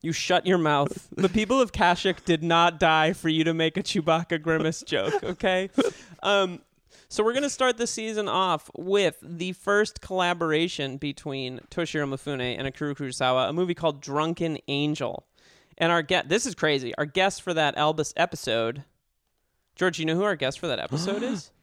you 0.01 0.11
shut 0.11 0.45
your 0.45 0.59
mouth. 0.59 1.07
The 1.15 1.29
people 1.29 1.59
of 1.59 1.71
Kashyyyk 1.71 2.23
did 2.25 2.43
not 2.43 2.79
die 2.79 3.13
for 3.13 3.27
you 3.27 3.43
to 3.43 3.53
make 3.55 3.75
a 3.75 3.81
Chewbacca 3.83 4.39
grimace 4.41 4.83
joke. 4.83 5.23
Okay. 5.23 5.69
Um, 6.21 6.61
so 7.09 7.23
we're 7.23 7.33
gonna 7.33 7.49
start 7.49 7.77
the 7.77 7.87
season 7.87 8.27
off 8.27 8.69
with 8.77 9.17
the 9.23 9.53
first 9.53 10.01
collaboration 10.01 10.97
between 10.97 11.59
Toshiro 11.71 12.07
Mifune 12.07 12.55
and 12.57 12.67
Akira 12.67 12.93
Kurosawa, 12.95 13.49
a 13.49 13.53
movie 13.53 13.73
called 13.73 13.99
Drunken 13.99 14.59
Angel. 14.67 15.25
And 15.77 15.91
our 15.91 16.01
guest, 16.03 16.29
this 16.29 16.45
is 16.45 16.55
crazy. 16.55 16.93
Our 16.97 17.05
guest 17.05 17.41
for 17.41 17.53
that 17.53 17.75
Elvis 17.75 18.13
episode, 18.15 18.83
George, 19.75 19.99
you 19.99 20.05
know 20.05 20.15
who 20.15 20.23
our 20.23 20.35
guest 20.35 20.59
for 20.59 20.67
that 20.67 20.79
episode 20.79 21.23
is? 21.23 21.51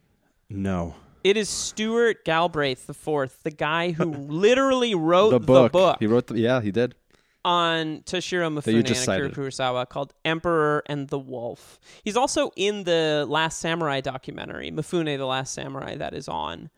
No. 0.55 0.95
It 1.25 1.39
is 1.39 1.49
Stuart 1.49 2.27
Galbraith 2.27 2.87
the 2.87 2.93
fourth, 2.93 3.43
the 3.43 3.51
guy 3.51 3.93
who 3.93 4.05
literally 4.29 4.95
wrote 4.95 5.31
The 5.31 5.41
book. 5.41 5.73
the 5.73 5.79
book 5.79 5.97
He 5.99 6.07
wrote 6.07 6.27
the 6.27 6.39
yeah, 6.39 6.61
he 6.61 6.71
did. 6.71 6.95
on 7.43 8.01
Toshiro 8.05 8.51
you 8.51 8.61
Mifune 8.61 8.77
and 8.79 8.87
just 8.87 9.09
Akira 9.09 9.29
cited. 9.31 9.33
Kurosawa 9.35 9.89
called 9.89 10.13
Emperor 10.27 10.83
and 10.87 11.09
the 11.09 11.19
Wolf. 11.19 11.81
He's 12.05 12.17
also 12.19 12.51
in 12.55 12.85
the 12.85 13.25
Last 13.29 13.61
Samurai 13.61 14.03
documentary, 14.03 14.71
Mifune 14.71 15.17
the 15.17 15.25
Last 15.25 15.55
Samurai, 15.55 15.97
that 15.97 16.13
is 16.13 16.29
on 16.29 16.69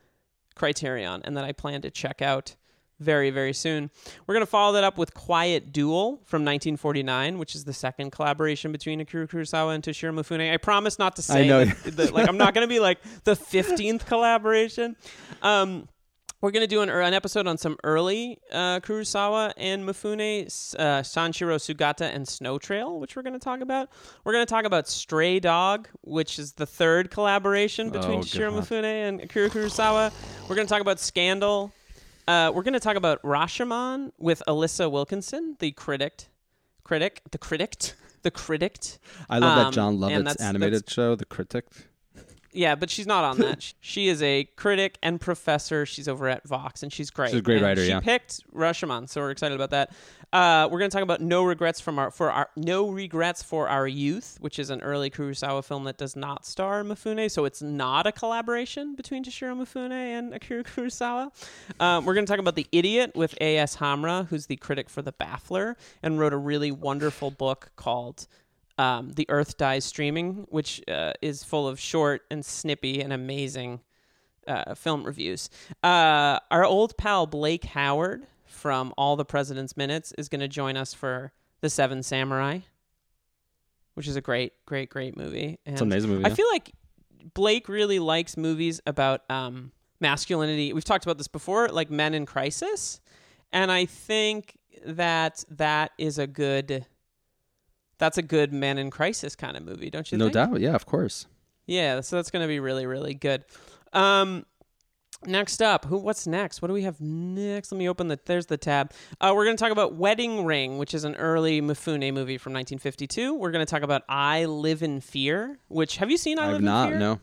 Criterion 0.54 1.20
and 1.24 1.36
that 1.36 1.42
I 1.44 1.50
plan 1.50 1.82
to 1.82 1.90
check 1.90 2.22
out 2.22 2.54
very, 3.00 3.30
very 3.30 3.52
soon. 3.52 3.90
We're 4.26 4.34
going 4.34 4.44
to 4.46 4.50
follow 4.50 4.72
that 4.74 4.84
up 4.84 4.96
with 4.98 5.14
Quiet 5.14 5.72
Duel 5.72 6.20
from 6.24 6.42
1949, 6.44 7.38
which 7.38 7.54
is 7.54 7.64
the 7.64 7.72
second 7.72 8.12
collaboration 8.12 8.72
between 8.72 9.00
Akira 9.00 9.26
Kurosawa 9.28 9.74
and 9.74 9.82
Toshiro 9.82 10.14
Mifune. 10.14 10.52
I 10.52 10.56
promise 10.58 10.98
not 10.98 11.16
to 11.16 11.22
say, 11.22 11.48
know. 11.48 11.64
that- 11.64 11.96
that- 11.96 12.12
like, 12.14 12.28
I'm 12.28 12.36
not 12.38 12.54
going 12.54 12.66
to 12.66 12.72
be 12.72 12.80
like 12.80 12.98
the 13.24 13.32
15th 13.34 14.06
collaboration. 14.06 14.96
Um, 15.42 15.88
we're 16.40 16.50
going 16.50 16.60
to 16.62 16.66
do 16.66 16.82
an, 16.82 16.90
an 16.90 17.14
episode 17.14 17.46
on 17.46 17.56
some 17.56 17.78
early 17.84 18.38
uh, 18.52 18.78
Kurosawa 18.80 19.54
and 19.56 19.82
Mifune, 19.88 20.44
uh, 20.78 21.00
Sanshiro 21.00 21.56
Sugata 21.56 22.02
and 22.14 22.28
Snow 22.28 22.58
Trail, 22.58 23.00
which 23.00 23.16
we're 23.16 23.22
going 23.22 23.32
to 23.32 23.38
talk 23.38 23.60
about. 23.62 23.88
We're 24.24 24.34
going 24.34 24.44
to 24.44 24.50
talk 24.50 24.66
about 24.66 24.86
Stray 24.86 25.40
Dog, 25.40 25.88
which 26.02 26.38
is 26.38 26.52
the 26.52 26.66
third 26.66 27.10
collaboration 27.10 27.88
between 27.88 28.18
Oh, 28.18 28.22
Toshiro 28.22 28.52
Mifune 28.52 28.84
and 28.84 29.22
Akira 29.22 29.48
Kurosawa. 29.48 30.12
We're 30.46 30.54
going 30.54 30.66
to 30.66 30.70
talk 30.70 30.82
about 30.82 31.00
Scandal. 31.00 31.72
Uh, 32.26 32.50
we're 32.54 32.62
going 32.62 32.74
to 32.74 32.80
talk 32.80 32.96
about 32.96 33.22
Rashomon 33.22 34.12
with 34.18 34.42
Alissa 34.48 34.90
Wilkinson, 34.90 35.56
the 35.58 35.72
critic, 35.72 36.28
critic, 36.82 37.20
the 37.30 37.38
critic, 37.38 37.92
the 38.22 38.30
critic. 38.30 38.78
I 39.28 39.38
love 39.38 39.58
Um, 39.58 39.64
that 39.64 39.72
Jon 39.74 39.98
Lovitz's 39.98 40.24
that's- 40.24 40.40
animated 40.40 40.88
show, 40.88 41.14
The 41.14 41.26
Critic. 41.26 41.66
Yeah, 42.56 42.76
but 42.76 42.88
she's 42.88 43.06
not 43.06 43.24
on 43.24 43.38
that. 43.38 43.74
she 43.80 44.06
is 44.06 44.22
a 44.22 44.44
critic 44.56 44.96
and 45.02 45.20
professor. 45.20 45.84
She's 45.84 46.06
over 46.06 46.28
at 46.28 46.46
Vox, 46.46 46.84
and 46.84 46.92
she's 46.92 47.10
great. 47.10 47.30
She's 47.30 47.40
a 47.40 47.42
great 47.42 47.56
And 47.56 47.64
writer, 47.64 47.82
She 47.82 47.88
yeah. 47.88 47.98
picked 47.98 48.48
Rashomon, 48.54 49.08
so 49.08 49.20
we're 49.22 49.32
excited 49.32 49.56
about 49.56 49.70
that. 49.70 49.90
Uh, 50.34 50.68
we're 50.68 50.80
going 50.80 50.90
to 50.90 50.94
talk 50.94 51.04
about 51.04 51.20
No 51.20 51.44
Regrets 51.44 51.80
from 51.80 51.96
our 51.96 52.10
for 52.10 52.32
our 52.32 52.50
No 52.56 52.90
Regrets 52.90 53.40
for 53.40 53.68
Our 53.68 53.86
Youth, 53.86 54.36
which 54.40 54.58
is 54.58 54.68
an 54.68 54.82
early 54.82 55.08
Kurosawa 55.08 55.64
film 55.64 55.84
that 55.84 55.96
does 55.96 56.16
not 56.16 56.44
star 56.44 56.82
Mifune, 56.82 57.30
so 57.30 57.44
it's 57.44 57.62
not 57.62 58.04
a 58.08 58.10
collaboration 58.10 58.96
between 58.96 59.22
Toshiro 59.22 59.56
Mifune 59.56 59.92
and 59.92 60.34
Akira 60.34 60.64
Kurosawa. 60.64 61.30
Um, 61.78 62.04
we're 62.04 62.14
going 62.14 62.26
to 62.26 62.30
talk 62.30 62.40
about 62.40 62.56
The 62.56 62.66
Idiot 62.72 63.12
with 63.14 63.36
A.S. 63.40 63.76
Hamrah, 63.76 64.26
who's 64.26 64.46
the 64.46 64.56
critic 64.56 64.90
for 64.90 65.02
The 65.02 65.12
Baffler, 65.12 65.76
and 66.02 66.18
wrote 66.18 66.32
a 66.32 66.36
really 66.36 66.72
wonderful 66.72 67.30
book 67.30 67.70
called 67.76 68.26
um, 68.76 69.12
The 69.12 69.30
Earth 69.30 69.56
Dies 69.56 69.84
Streaming, 69.84 70.48
which 70.48 70.82
uh, 70.88 71.12
is 71.22 71.44
full 71.44 71.68
of 71.68 71.78
short 71.78 72.22
and 72.28 72.44
snippy 72.44 73.00
and 73.00 73.12
amazing 73.12 73.82
uh, 74.48 74.74
film 74.74 75.04
reviews. 75.04 75.48
Uh, 75.84 76.40
our 76.50 76.64
old 76.64 76.96
pal 76.96 77.28
Blake 77.28 77.62
Howard 77.66 78.26
from 78.64 78.94
All 78.96 79.14
the 79.14 79.26
President's 79.26 79.76
Minutes 79.76 80.14
is 80.16 80.30
going 80.30 80.40
to 80.40 80.48
join 80.48 80.74
us 80.74 80.94
for 80.94 81.34
The 81.60 81.68
Seven 81.68 82.02
Samurai, 82.02 82.60
which 83.92 84.08
is 84.08 84.16
a 84.16 84.22
great, 84.22 84.54
great, 84.64 84.88
great 84.88 85.18
movie. 85.18 85.58
And 85.66 85.74
It's 85.74 85.82
an 85.82 85.88
amazing 85.88 86.08
movie. 86.08 86.24
I 86.24 86.28
yeah. 86.28 86.34
feel 86.34 86.48
like 86.50 86.72
Blake 87.34 87.68
really 87.68 87.98
likes 87.98 88.38
movies 88.38 88.80
about 88.86 89.20
um, 89.28 89.70
masculinity. 90.00 90.72
We've 90.72 90.82
talked 90.82 91.04
about 91.04 91.18
this 91.18 91.28
before, 91.28 91.68
like 91.68 91.90
Men 91.90 92.14
in 92.14 92.24
Crisis, 92.24 93.02
and 93.52 93.70
I 93.70 93.84
think 93.84 94.56
that 94.86 95.44
that 95.50 95.90
is 95.98 96.18
a 96.18 96.26
good. 96.26 96.86
That's 97.98 98.16
a 98.16 98.22
good 98.22 98.50
Men 98.50 98.78
in 98.78 98.90
Crisis 98.90 99.36
kind 99.36 99.58
of 99.58 99.62
movie, 99.62 99.90
don't 99.90 100.10
you 100.10 100.16
no 100.16 100.24
think? 100.24 100.34
doubt. 100.36 100.60
Yeah, 100.60 100.74
of 100.74 100.86
course. 100.86 101.26
Yeah, 101.66 102.00
so 102.00 102.16
that's 102.16 102.30
going 102.30 102.42
to 102.42 102.48
be 102.48 102.60
really, 102.60 102.86
really 102.86 103.12
good. 103.12 103.44
Um, 103.92 104.46
next 105.26 105.62
up, 105.62 105.84
who? 105.84 105.98
What's 105.98 106.26
next? 106.26 106.62
What 106.62 106.68
do 106.68 106.74
we 106.74 106.82
have 106.82 107.00
next? 107.00 107.72
Let 107.72 107.78
me 107.78 107.88
open 107.88 108.08
the. 108.08 108.18
There's 108.24 108.46
the 108.46 108.56
tab. 108.56 108.92
Uh, 109.20 109.32
we're 109.34 109.44
going 109.44 109.56
to 109.56 109.62
talk 109.62 109.72
about 109.72 109.94
Wedding 109.94 110.44
Ring, 110.44 110.78
which 110.78 110.94
is 110.94 111.04
an 111.04 111.14
early 111.16 111.60
Mifune 111.60 112.12
movie 112.12 112.38
from 112.38 112.52
1952. 112.52 113.34
We're 113.34 113.50
going 113.50 113.64
to 113.64 113.70
talk 113.70 113.82
about 113.82 114.02
I 114.08 114.44
Live 114.46 114.82
in 114.82 115.00
Fear, 115.00 115.58
which 115.68 115.96
have 115.98 116.10
you 116.10 116.16
seen? 116.16 116.38
I, 116.38 116.42
I 116.42 116.46
Live 116.46 116.52
have 116.54 116.60
in 116.60 116.64
not. 116.66 116.88
Fear? 116.90 116.98
No. 116.98 117.20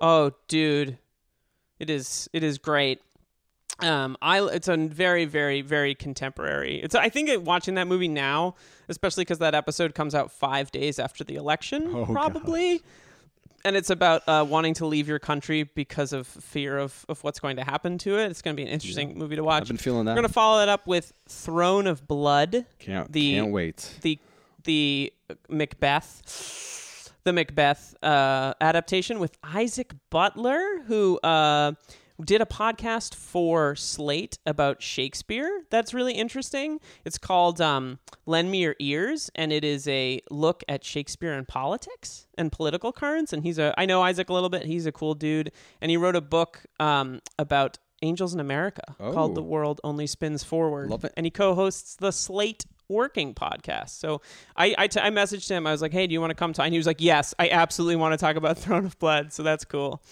Oh, 0.00 0.32
dude, 0.48 0.98
it 1.78 1.88
is. 1.90 2.28
It 2.32 2.42
is 2.42 2.58
great. 2.58 3.00
Um, 3.80 4.16
I 4.22 4.40
it's 4.40 4.68
a 4.68 4.76
very, 4.76 5.24
very, 5.24 5.60
very 5.62 5.94
contemporary. 5.94 6.80
It's 6.82 6.94
I 6.94 7.08
think 7.08 7.28
it, 7.28 7.42
watching 7.42 7.74
that 7.76 7.86
movie 7.88 8.06
now, 8.08 8.54
especially 8.88 9.22
because 9.22 9.38
that 9.38 9.54
episode 9.54 9.94
comes 9.94 10.14
out 10.14 10.30
five 10.30 10.70
days 10.70 10.98
after 10.98 11.24
the 11.24 11.36
election, 11.36 11.90
Oh, 11.92 12.06
probably. 12.06 12.82
And 13.64 13.76
it's 13.76 13.90
about 13.90 14.22
uh, 14.28 14.44
wanting 14.48 14.74
to 14.74 14.86
leave 14.86 15.06
your 15.08 15.18
country 15.18 15.62
because 15.62 16.12
of 16.12 16.26
fear 16.26 16.78
of, 16.78 17.04
of 17.08 17.22
what's 17.22 17.38
going 17.38 17.56
to 17.56 17.64
happen 17.64 17.96
to 17.98 18.18
it. 18.18 18.30
It's 18.30 18.42
going 18.42 18.56
to 18.56 18.60
be 18.60 18.66
an 18.66 18.72
interesting 18.72 19.16
movie 19.16 19.36
to 19.36 19.44
watch. 19.44 19.62
I've 19.62 19.68
been 19.68 19.76
feeling 19.76 20.04
that. 20.06 20.12
We're 20.12 20.16
going 20.22 20.26
to 20.28 20.32
follow 20.32 20.58
that 20.58 20.68
up 20.68 20.86
with 20.86 21.12
Throne 21.28 21.86
of 21.86 22.06
Blood 22.08 22.66
can't 22.78 23.12
the- 23.12 23.34
can't 23.34 23.52
wait. 23.52 23.98
the 24.02 24.18
the 24.64 25.12
Macbeth 25.48 27.10
the 27.24 27.32
Macbeth 27.32 27.94
uh, 28.02 28.54
adaptation 28.60 29.20
with 29.20 29.36
Isaac 29.44 29.92
Butler, 30.10 30.82
who 30.86 31.18
uh, 31.20 31.72
did 32.24 32.40
a 32.40 32.46
podcast 32.46 33.14
for 33.14 33.74
Slate 33.76 34.38
about 34.46 34.82
Shakespeare. 34.82 35.62
That's 35.70 35.92
really 35.94 36.14
interesting. 36.14 36.80
It's 37.04 37.18
called 37.18 37.60
um, 37.60 37.98
"Lend 38.26 38.50
Me 38.50 38.62
Your 38.62 38.76
Ears," 38.78 39.30
and 39.34 39.52
it 39.52 39.64
is 39.64 39.86
a 39.88 40.20
look 40.30 40.62
at 40.68 40.84
Shakespeare 40.84 41.32
and 41.32 41.46
politics 41.46 42.26
and 42.38 42.50
political 42.52 42.92
currents. 42.92 43.32
And 43.32 43.42
he's 43.42 43.58
a 43.58 43.74
I 43.78 43.86
know 43.86 44.02
Isaac 44.02 44.28
a 44.28 44.32
little 44.32 44.50
bit. 44.50 44.64
He's 44.64 44.86
a 44.86 44.92
cool 44.92 45.14
dude, 45.14 45.52
and 45.80 45.90
he 45.90 45.96
wrote 45.96 46.16
a 46.16 46.20
book 46.20 46.62
um, 46.80 47.20
about 47.38 47.78
angels 48.04 48.34
in 48.34 48.40
America 48.40 48.82
called 48.98 49.32
Oh. 49.32 49.34
"The 49.34 49.42
World 49.42 49.80
Only 49.84 50.06
Spins 50.06 50.42
Forward." 50.44 50.90
Love 50.90 51.04
it. 51.04 51.12
and 51.16 51.24
he 51.26 51.30
co-hosts 51.30 51.96
the 51.96 52.10
Slate 52.12 52.64
Working 52.88 53.32
podcast. 53.32 53.90
So 53.90 54.20
I 54.56 54.74
I, 54.76 54.86
t- 54.86 55.00
I 55.00 55.08
messaged 55.10 55.48
him. 55.48 55.66
I 55.66 55.72
was 55.72 55.80
like, 55.80 55.92
"Hey, 55.92 56.06
do 56.06 56.12
you 56.12 56.20
want 56.20 56.30
to 56.30 56.34
come 56.34 56.52
To-? 56.52 56.62
And 56.62 56.74
he 56.74 56.78
was 56.78 56.86
like, 56.86 57.00
"Yes, 57.00 57.32
I 57.38 57.48
absolutely 57.48 57.96
want 57.96 58.12
to 58.12 58.18
talk 58.18 58.36
about 58.36 58.58
Throne 58.64 58.84
of 58.84 58.98
Blood." 58.98 59.32
So 59.32 59.42
that's 59.42 59.64
cool. 59.64 60.02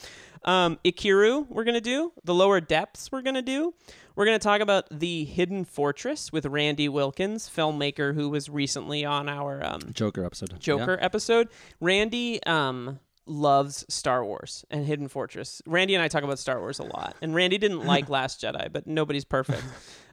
Um, 0.45 0.79
Ikiru, 0.85 1.47
we're 1.49 1.65
gonna 1.65 1.81
do 1.81 2.13
the 2.25 2.35
lower 2.35 2.61
depths. 2.61 3.11
We're 3.13 3.23
gonna 3.23 3.43
do. 3.43 3.75
We're 4.17 4.25
gonna 4.25 4.39
talk 4.39 4.61
about 4.61 4.87
the 4.91 5.25
Hidden 5.25 5.65
Fortress 5.67 6.33
with 6.33 6.47
Randy 6.47 6.89
Wilkins, 6.89 7.49
filmmaker 7.49 8.15
who 8.15 8.29
was 8.31 8.49
recently 8.49 9.05
on 9.05 9.29
our 9.29 9.65
um, 9.65 9.81
Joker 9.93 10.25
episode. 10.25 10.59
Joker 10.61 10.99
episode. 11.01 11.49
Randy 11.81 12.43
um 12.45 12.99
loves 13.27 13.85
Star 13.89 14.25
Wars 14.25 14.65
and 14.71 14.85
Hidden 14.87 15.07
Fortress. 15.09 15.63
Randy 15.67 15.95
and 15.95 16.03
I 16.03 16.09
talk 16.09 16.25
about 16.25 16.39
Star 16.39 16.59
Wars 16.59 16.79
a 16.81 16.85
lot. 16.85 17.15
And 17.23 17.33
Randy 17.35 17.59
didn't 17.59 17.85
like 17.87 18.09
Last 18.09 18.41
Jedi, 18.41 18.73
but 18.73 18.87
nobody's 18.89 19.25
perfect. 19.25 19.63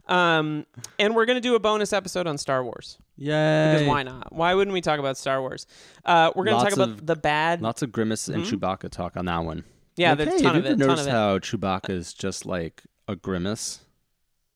Um 0.06 0.66
and 0.98 1.16
we're 1.16 1.24
going 1.26 1.36
to 1.36 1.40
do 1.40 1.54
a 1.54 1.58
bonus 1.58 1.92
episode 1.92 2.26
on 2.26 2.38
Star 2.38 2.62
Wars 2.62 2.96
Yeah. 3.16 3.72
because 3.72 3.88
why 3.88 4.02
not? 4.04 4.32
Why 4.32 4.54
wouldn't 4.54 4.72
we 4.72 4.80
talk 4.80 5.00
about 5.00 5.16
Star 5.16 5.40
Wars? 5.40 5.66
Uh 6.04 6.30
we're 6.36 6.44
going 6.44 6.58
to 6.58 6.64
talk 6.64 6.72
about 6.74 6.88
of- 6.90 7.06
the 7.06 7.16
bad 7.16 7.60
Lots 7.60 7.82
of 7.82 7.90
Grimace 7.92 8.28
and 8.28 8.44
Chewbacca 8.44 8.88
talk 8.90 9.16
on 9.16 9.24
that 9.24 9.44
one. 9.44 9.64
Yeah, 9.98 10.10
Like, 10.10 10.18
there's 10.18 10.30
hey, 10.30 10.36
a 10.36 10.42
ton 10.42 10.54
have 10.54 10.64
of 10.64 10.64
you 10.64 10.70
it. 10.70 10.72
ever 10.72 10.78
Ton 10.80 10.88
noticed 10.88 11.08
of 11.08 11.14
it. 11.14 11.16
how 11.16 11.38
Chewbacca 11.38 11.90
is 11.90 12.12
just 12.14 12.46
like 12.46 12.82
a 13.06 13.16
grimace? 13.16 13.80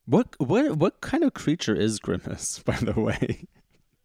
What 0.06 0.28
what 0.38 0.76
what 0.78 1.00
kind 1.00 1.22
of 1.22 1.32
creature 1.34 1.74
is 1.74 1.98
Grimace, 1.98 2.58
by 2.64 2.76
the 2.76 2.98
way? 3.00 3.46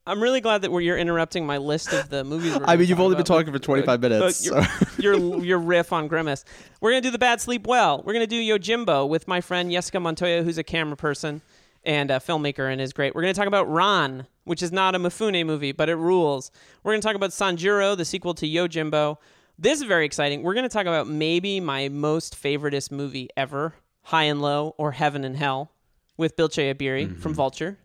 I'm 0.06 0.22
really 0.24 0.40
glad 0.40 0.62
that 0.62 0.72
we're, 0.72 0.80
you're 0.80 0.98
interrupting 0.98 1.46
my 1.46 1.58
list 1.58 1.92
of 1.92 2.10
the 2.10 2.24
movies. 2.24 2.56
We're 2.58 2.64
I 2.68 2.78
mean, 2.78 2.88
you've 2.88 3.00
only 3.02 3.16
been 3.18 3.26
talking 3.26 3.52
for 3.52 3.60
25 3.60 4.00
but- 4.00 4.10
minutes. 4.12 4.48
but 4.50 4.64
so- 4.64 4.86
your, 5.02 5.16
your 5.16 5.44
your 5.44 5.60
riff 5.60 5.92
on 5.92 6.08
Grimace. 6.08 6.46
We're 6.82 6.92
gonna 6.92 7.02
do 7.02 7.12
the 7.12 7.18
Bad 7.20 7.42
Sleep 7.42 7.68
Well. 7.68 8.04
We're 8.06 8.14
gonna 8.14 8.28
do 8.28 8.42
Yojimbo 8.42 9.10
with 9.10 9.28
my 9.28 9.42
friend 9.42 9.72
Jessica 9.72 10.00
Montoya, 10.00 10.44
who's 10.44 10.58
a 10.58 10.64
camera 10.64 10.96
person 10.96 11.42
and 11.84 12.12
a 12.12 12.16
filmmaker 12.20 12.72
and 12.72 12.80
is 12.80 12.94
great. 12.94 13.16
We're 13.16 13.22
gonna 13.22 13.34
talk 13.34 13.48
about 13.48 13.68
Ran, 13.72 14.28
which 14.46 14.62
is 14.64 14.72
not 14.72 14.94
a 14.96 15.00
Mifune 15.00 15.46
movie, 15.46 15.72
but 15.72 15.90
it 15.90 15.96
rules. 15.96 16.52
We're 16.84 16.94
gonna 16.94 17.02
talk 17.02 17.16
about 17.16 17.32
Sanjuro, 17.32 17.98
the 17.98 18.06
sequel 18.06 18.34
to 18.36 18.46
Yojimbo. 18.48 19.18
This 19.60 19.80
is 19.82 19.88
very 19.88 20.06
exciting. 20.06 20.44
We're 20.44 20.54
gonna 20.54 20.70
talk 20.70 20.86
about 20.86 21.08
maybe 21.08 21.60
my 21.60 21.90
most 21.90 22.42
favoriteest 22.42 22.92
movie 22.92 23.30
ever, 23.36 23.74
High 24.04 24.24
and 24.24 24.42
Low 24.42 24.76
or 24.78 24.92
Heaven 24.92 25.24
and 25.24 25.36
Hell, 25.36 25.72
with 26.16 26.36
Bilge 26.36 26.56
Ebiri 26.58 27.18
from 27.20 27.34
Vulture. 27.34 27.78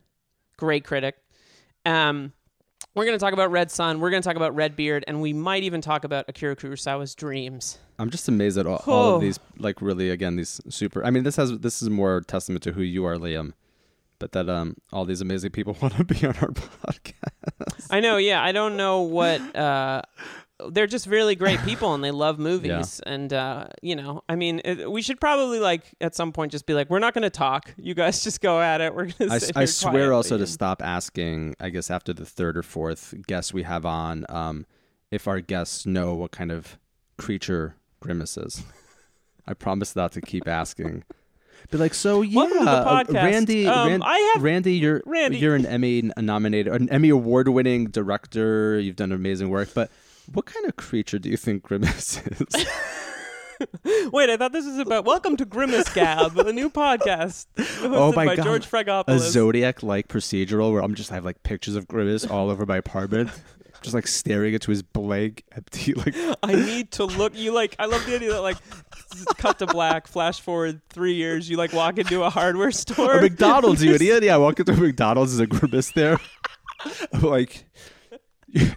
Great 0.57 0.85
critic. 0.85 1.17
Um, 1.87 2.33
we're 2.95 3.07
going 3.07 3.17
to 3.19 3.25
talk 3.25 3.33
about 3.33 3.51
Red 3.51 3.71
Sun. 3.71 4.01
We're 4.01 4.11
going 4.11 4.23
to 4.23 4.29
talk 4.29 4.37
about 4.37 4.55
Red 4.55 4.77
Beard, 4.77 5.03
and 5.09 5.23
we 5.23 5.33
might 5.33 5.63
even 5.63 5.81
talk 5.81 6.05
about 6.05 6.27
Akira 6.29 6.55
Kurosawa's 6.55 7.15
Dreams. 7.15 7.79
I'm 7.99 8.11
just 8.11 8.29
amazed 8.29 8.59
at 8.59 8.67
all, 8.67 8.83
all 8.87 9.13
Oh. 9.13 9.15
of 9.17 9.23
these, 9.23 9.41
like 9.59 9.81
really, 9.81 10.11
again, 10.11 10.37
these 10.37 10.61
super. 10.69 11.03
I 11.05 11.11
mean, 11.11 11.23
this 11.25 11.37
has 11.37 11.59
this 11.61 11.81
is 11.83 11.89
more 11.89 12.21
testament 12.21 12.63
to 12.65 12.73
who 12.73 12.83
you 12.83 13.05
are, 13.07 13.17
Liam, 13.17 13.55
but 14.19 14.33
that 14.33 14.49
um 14.51 14.77
all 14.93 15.05
these 15.07 15.21
amazing 15.23 15.51
people 15.53 15.77
want 15.83 15.97
to 15.97 16.05
be 16.05 16.17
on 16.27 16.37
our 16.37 16.49
podcast. 16.87 17.87
I 17.91 18.01
know, 18.01 18.19
yeah. 18.19 18.43
I 18.45 18.53
don't 18.53 18.77
know 18.77 19.01
what. 19.01 19.57
Uh, 19.57 20.03
they're 20.71 20.87
just 20.87 21.07
really 21.07 21.35
great 21.35 21.61
people, 21.65 21.95
and 21.95 22.03
they 22.03 22.11
love 22.11 22.39
movies. 22.39 23.01
And 23.05 23.33
uh, 23.33 23.67
you 23.83 23.97
know, 23.97 24.23
I 24.29 24.37
mean, 24.37 24.61
it, 24.65 24.91
we 24.91 25.03
should 25.03 25.21
probably 25.21 25.59
like 25.59 25.85
at 26.01 26.15
some 26.15 26.33
point 26.33 26.53
just 26.53 26.67
be 26.67 26.75
like, 26.75 26.91
we're 26.91 26.99
not 26.99 27.15
going 27.15 27.23
to 27.23 27.31
talk. 27.31 27.75
You 27.77 27.95
guys 27.95 28.23
just 28.23 28.41
go 28.41 28.61
at 28.61 28.81
it. 28.81 28.95
We're 28.95 29.07
going 29.07 29.31
to. 29.31 29.35
I, 29.35 29.39
sit 29.39 29.57
I 29.57 29.65
swear 29.65 30.13
also 30.13 30.31
quietly 30.31 30.47
to 30.47 30.53
stop 30.53 30.83
asking. 30.83 31.57
I 31.61 31.71
guess 31.71 31.91
after 31.91 32.13
the 32.13 32.27
third 32.27 32.57
or 32.57 32.63
fourth 32.63 33.15
guest 33.27 33.55
we 33.55 33.63
have 33.63 33.87
on, 33.87 34.27
um, 34.29 34.67
if 35.11 35.29
our 35.29 35.41
guests 35.41 35.87
know 35.87 36.15
what 36.15 36.31
kind 36.31 36.51
of 36.51 36.79
creature 37.19 37.77
Grimace 38.01 38.37
is. 38.37 38.63
I 39.47 39.55
promise 39.55 39.97
not 39.97 40.13
to 40.13 40.21
keep 40.21 40.47
asking. 40.47 41.05
Be 41.71 41.79
like, 41.79 41.95
so 41.95 42.23
yeah, 42.23 42.45
to 42.45 42.65
the 42.65 42.71
uh. 42.71 43.05
Randy. 43.09 43.67
Um, 43.67 43.89
Ran- 43.89 44.03
I 44.03 44.33
have- 44.35 44.43
Randy. 44.43 44.75
You're 44.75 45.03
Randy. 45.07 45.39
You're 45.39 45.55
an 45.55 45.67
Emmy 45.67 46.11
nominated, 46.17 46.73
an 46.73 46.89
Emmy 46.91 47.09
award-winning 47.09 47.87
director. 47.87 48.79
You've 48.79 48.97
done 48.97 49.13
amazing 49.13 49.49
work, 49.49 49.71
but 49.75 49.91
what 50.33 50.47
kind 50.47 50.67
of 50.67 50.77
creature 50.77 51.19
do 51.19 51.29
you 51.29 51.37
think 51.37 51.63
Grimace 51.63 52.23
is? 52.27 52.67
Wait, 54.13 54.31
I 54.31 54.37
thought 54.37 54.53
this 54.53 54.65
was 54.65 54.79
about 54.79 55.05
Welcome 55.05 55.37
to 55.37 55.45
Grimace 55.45 55.93
Gab, 55.93 56.37
a 56.39 56.53
new 56.53 56.71
podcast 56.71 57.47
Oh 57.83 58.13
my 58.13 58.25
by 58.27 58.37
God. 58.37 58.45
George 58.45 58.69
a 59.07 59.19
Zodiac-like 59.19 60.09
procedural 60.09 60.73
where 60.73 60.83
I'm 60.83 60.95
just 60.95 61.13
I 61.13 61.17
have 61.17 61.25
like 61.25 61.43
pictures 61.43 61.77
of 61.77 61.87
Grimace 61.87 62.27
all 62.27 62.51
over 62.51 62.65
my 62.65 62.79
apartment, 62.79 63.31
just 63.83 63.95
like 63.95 64.07
staring 64.07 64.55
into 64.55 64.71
his 64.71 64.83
blank, 64.83 65.45
empty 65.53 65.93
like. 65.95 66.15
I 66.43 66.55
need 66.55 66.93
to 66.93 67.05
look. 67.05 67.37
You 67.37 67.53
like? 67.53 67.77
I 67.79 67.85
love 67.85 68.05
the 68.07 68.15
idea 68.15 68.31
that 68.33 68.41
like, 68.41 68.57
cut 69.37 69.59
to 69.59 69.67
black, 69.67 70.07
flash 70.07 70.41
forward 70.41 70.81
three 70.89 71.15
years. 71.15 71.49
You 71.49 71.57
like 71.59 71.73
walk 71.73 71.99
into 71.99 72.23
a 72.23 72.31
hardware 72.31 72.71
store. 72.73 73.19
Or 73.19 73.21
McDonald's, 73.21 73.83
you 73.83 73.95
idiot! 73.95 74.23
Yeah, 74.23 74.37
I 74.37 74.39
walk 74.39 74.59
into 74.59 74.73
a 74.73 74.77
McDonald's, 74.77 75.37
there's 75.37 75.47
a 75.47 75.47
Grimace 75.47 75.93
there. 75.93 76.19
I'm 77.13 77.21
like, 77.21 77.65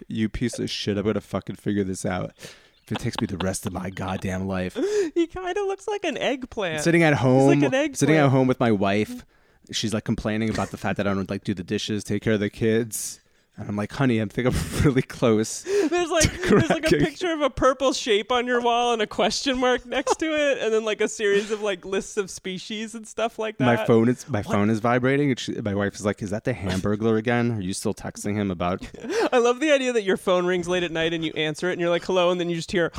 you, 0.08 0.28
piece 0.28 0.58
of 0.58 0.70
shit! 0.70 0.96
I'm 0.96 1.04
gonna 1.04 1.20
fucking 1.20 1.56
figure 1.56 1.84
this 1.84 2.04
out. 2.04 2.32
If 2.36 2.92
it 2.92 2.98
takes 3.00 3.20
me 3.20 3.26
the 3.26 3.38
rest 3.38 3.66
of 3.66 3.72
my 3.72 3.90
goddamn 3.90 4.46
life. 4.46 4.78
he 5.14 5.26
kind 5.26 5.56
of 5.56 5.66
looks 5.66 5.88
like 5.88 6.04
an 6.04 6.16
eggplant. 6.16 6.82
sitting 6.82 7.02
at 7.02 7.14
home, 7.14 7.60
like 7.60 7.72
an 7.72 7.94
sitting 7.94 8.16
at 8.16 8.30
home 8.30 8.46
with 8.46 8.60
my 8.60 8.70
wife. 8.70 9.24
She's 9.72 9.92
like 9.92 10.04
complaining 10.04 10.50
about 10.50 10.70
the 10.70 10.76
fact 10.76 10.96
that 10.98 11.08
I 11.08 11.14
don't 11.14 11.28
like 11.28 11.42
do 11.42 11.52
the 11.52 11.64
dishes, 11.64 12.04
take 12.04 12.22
care 12.22 12.34
of 12.34 12.40
the 12.40 12.50
kids. 12.50 13.20
And 13.56 13.68
I'm 13.68 13.74
like, 13.76 13.90
honey, 13.92 14.20
I 14.20 14.26
think 14.26 14.46
I'm 14.46 14.54
really 14.84 15.02
close. 15.02 15.66
There's 15.90 16.10
like 16.10 16.42
there's 16.42 16.70
like 16.70 16.86
a 16.86 16.96
picture 16.96 17.32
of 17.32 17.40
a 17.40 17.50
purple 17.50 17.92
shape 17.92 18.32
on 18.32 18.46
your 18.46 18.60
wall 18.60 18.92
and 18.92 19.02
a 19.02 19.06
question 19.06 19.58
mark 19.58 19.86
next 19.86 20.16
to 20.16 20.26
it, 20.26 20.58
and 20.58 20.72
then 20.72 20.84
like 20.84 21.00
a 21.00 21.08
series 21.08 21.50
of 21.50 21.62
like 21.62 21.84
lists 21.84 22.16
of 22.16 22.30
species 22.30 22.94
and 22.94 23.06
stuff 23.06 23.38
like 23.38 23.58
that. 23.58 23.64
my 23.64 23.76
phone 23.84 24.08
is 24.08 24.28
my 24.28 24.42
phone 24.42 24.70
is 24.70 24.80
vibrating. 24.80 25.34
She, 25.36 25.52
my 25.52 25.74
wife 25.74 25.94
is 25.94 26.04
like, 26.04 26.22
"Is 26.22 26.30
that 26.30 26.44
the 26.44 26.54
Hamburglar 26.54 27.18
again? 27.18 27.52
Are 27.52 27.60
you 27.60 27.72
still 27.72 27.94
texting 27.94 28.34
him 28.34 28.50
about?" 28.50 28.82
I 29.32 29.38
love 29.38 29.60
the 29.60 29.70
idea 29.70 29.92
that 29.92 30.02
your 30.02 30.16
phone 30.16 30.46
rings 30.46 30.68
late 30.68 30.82
at 30.82 30.92
night 30.92 31.12
and 31.12 31.24
you 31.24 31.32
answer 31.34 31.68
it 31.68 31.72
and 31.72 31.80
you're 31.80 31.90
like, 31.90 32.04
hello, 32.04 32.30
and 32.30 32.40
then 32.40 32.48
you 32.48 32.56
just 32.56 32.72
hear. 32.72 32.92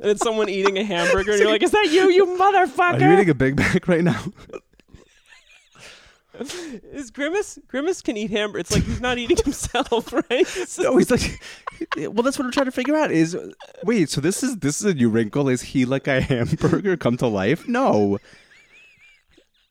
And 0.00 0.12
it's 0.12 0.22
someone 0.22 0.48
eating 0.48 0.78
a 0.78 0.84
hamburger, 0.84 1.32
and 1.32 1.40
you're 1.40 1.50
like, 1.50 1.62
"Is 1.62 1.72
that 1.72 1.88
you, 1.90 2.08
you 2.08 2.24
motherfucker?" 2.24 2.38
Are 2.38 2.66
motherfucker?" 2.68 3.00
you 3.00 3.12
eating 3.14 3.30
a 3.30 3.34
Big 3.34 3.56
Mac 3.56 3.88
right 3.88 4.04
now? 4.04 4.22
Is 6.40 7.10
Grimace? 7.10 7.58
Grimace 7.68 8.02
can 8.02 8.16
eat 8.16 8.30
hamburger. 8.30 8.60
It's 8.60 8.72
like 8.72 8.84
he's 8.84 9.00
not 9.00 9.18
eating 9.18 9.36
himself, 9.44 10.12
right? 10.12 10.46
Just- 10.46 10.78
no, 10.78 10.96
he's 10.96 11.10
like, 11.10 11.42
well, 11.96 12.22
that's 12.22 12.38
what 12.38 12.44
I'm 12.44 12.52
trying 12.52 12.66
to 12.66 12.72
figure 12.72 12.96
out. 12.96 13.10
Is 13.10 13.36
wait, 13.84 14.10
so 14.10 14.20
this 14.20 14.42
is 14.42 14.56
this 14.58 14.80
is 14.80 14.84
a 14.86 14.94
new 14.94 15.08
wrinkle? 15.08 15.48
Is 15.48 15.62
he 15.62 15.84
like 15.84 16.06
a 16.06 16.20
hamburger 16.22 16.96
come 16.96 17.16
to 17.18 17.26
life? 17.26 17.66
No. 17.68 18.18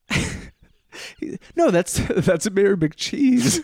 no, 1.55 1.71
that's 1.71 1.97
that's 2.09 2.45
a 2.45 2.49
Mayor 2.49 2.77
McCheese. 2.77 3.63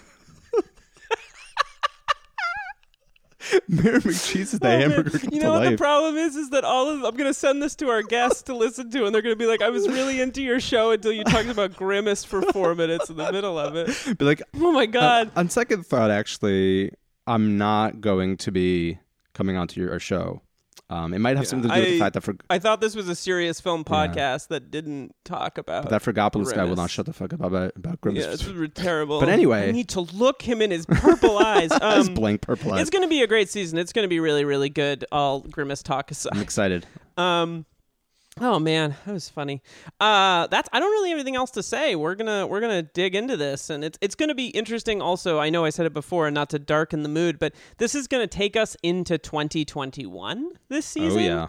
Mayor 3.75 3.99
McCheese 3.99 4.53
is 4.53 4.59
the 4.59 4.67
Oh, 4.67 4.79
hamburger 4.79 5.17
You 5.23 5.29
to 5.29 5.39
know 5.39 5.51
what 5.53 5.69
the 5.69 5.77
problem 5.77 6.15
is? 6.17 6.35
Is 6.35 6.49
that 6.51 6.63
all 6.63 6.89
of 6.89 7.03
I'm 7.03 7.15
gonna 7.15 7.33
send 7.33 7.61
this 7.61 7.75
to 7.77 7.89
our 7.89 8.01
guests 8.01 8.41
to 8.43 8.55
listen 8.55 8.89
to, 8.91 9.05
and 9.05 9.13
they're 9.13 9.21
gonna 9.21 9.35
be 9.35 9.45
like, 9.45 9.61
"I 9.61 9.69
was 9.69 9.87
really 9.87 10.21
into 10.21 10.41
your 10.41 10.59
show 10.59 10.91
until 10.91 11.11
you 11.11 11.23
talked 11.23 11.49
about 11.49 11.75
Grimace 11.75 12.23
for 12.23 12.41
four 12.51 12.75
minutes 12.83 13.09
in 13.09 13.17
the 13.17 13.31
middle 13.31 13.57
of 13.59 13.75
it." 13.75 14.17
Be 14.17 14.25
like, 14.25 14.41
Oh 14.55 14.71
my 14.71 14.85
god! 14.85 15.31
Uh, 15.35 15.39
on 15.39 15.49
second 15.49 15.85
thought, 15.85 16.11
actually, 16.11 16.91
I'm 17.27 17.57
not 17.57 18.01
going 18.01 18.37
to 18.37 18.51
be 18.51 18.99
coming 19.33 19.57
onto 19.57 19.81
your 19.81 19.99
show. 19.99 20.41
Um, 20.93 21.13
it 21.13 21.19
might 21.19 21.37
have 21.37 21.47
something 21.47 21.69
to 21.69 21.75
do 21.75 21.81
with 21.81 21.89
the 21.89 21.99
fact 21.99 22.13
that 22.13 22.21
for 22.21 22.35
I 22.51 22.59
thought 22.59 22.79
this 22.79 22.95
was 22.95 23.09
a 23.09 23.15
serious 23.15 23.59
film 23.59 23.83
podcast 23.83 24.49
that 24.49 24.69
didn't 24.69 25.15
talk 25.25 25.57
about 25.57 25.89
that 25.89 26.03
Fergopolis 26.03 26.53
guy 26.53 26.65
will 26.65 26.75
not 26.75 26.91
shut 26.91 27.07
the 27.07 27.13
fuck 27.13 27.33
up 27.33 27.41
about 27.41 27.73
about 27.75 27.99
Grimace. 27.99 28.23
Yeah, 28.25 28.33
it's 28.33 28.47
r- 28.47 28.67
terrible. 28.67 29.19
But 29.19 29.29
anyway. 29.29 29.67
I 29.69 29.71
need 29.71 29.89
to 29.89 30.01
look 30.01 30.43
him 30.43 30.61
in 30.61 30.69
his 30.69 30.85
purple 30.85 31.39
eyes. 31.39 31.71
His 31.95 32.07
Um, 32.09 32.13
blank 32.13 32.41
purple 32.41 32.73
eyes. 32.73 32.81
it's 32.81 32.89
going 32.91 33.01
to 33.01 33.07
be 33.09 33.23
a 33.23 33.27
great 33.27 33.49
season. 33.49 33.79
It's 33.79 33.91
going 33.91 34.03
to 34.03 34.09
be 34.09 34.19
really, 34.19 34.45
really 34.45 34.69
good. 34.69 35.05
All 35.11 35.39
grimace 35.41 35.81
talk 35.81 36.11
I'm 36.31 36.41
excited. 36.41 36.85
Um, 37.15 37.65
oh 38.41 38.59
man, 38.59 38.95
that 39.05 39.13
was 39.13 39.29
funny. 39.29 39.61
Uh, 39.99 40.47
that's 40.47 40.69
I 40.71 40.79
don't 40.79 40.91
really 40.91 41.09
have 41.09 41.17
anything 41.17 41.35
else 41.35 41.51
to 41.51 41.63
say. 41.63 41.95
We're 41.95 42.15
gonna 42.15 42.47
we're 42.47 42.61
gonna 42.61 42.83
dig 42.83 43.15
into 43.15 43.37
this, 43.37 43.69
and 43.69 43.83
it's 43.83 43.97
it's 44.01 44.15
gonna 44.15 44.35
be 44.35 44.47
interesting. 44.47 45.01
Also, 45.01 45.39
I 45.39 45.49
know 45.49 45.65
I 45.65 45.69
said 45.69 45.85
it 45.85 45.93
before, 45.93 46.27
and 46.27 46.33
not 46.33 46.49
to 46.51 46.59
darken 46.59 47.03
the 47.03 47.09
mood, 47.09 47.39
but 47.39 47.53
this 47.77 47.95
is 47.95 48.07
gonna 48.07 48.27
take 48.27 48.55
us 48.55 48.75
into 48.83 49.17
2021 49.17 50.51
this 50.69 50.85
season. 50.85 51.19
Oh 51.19 51.23
yeah. 51.23 51.47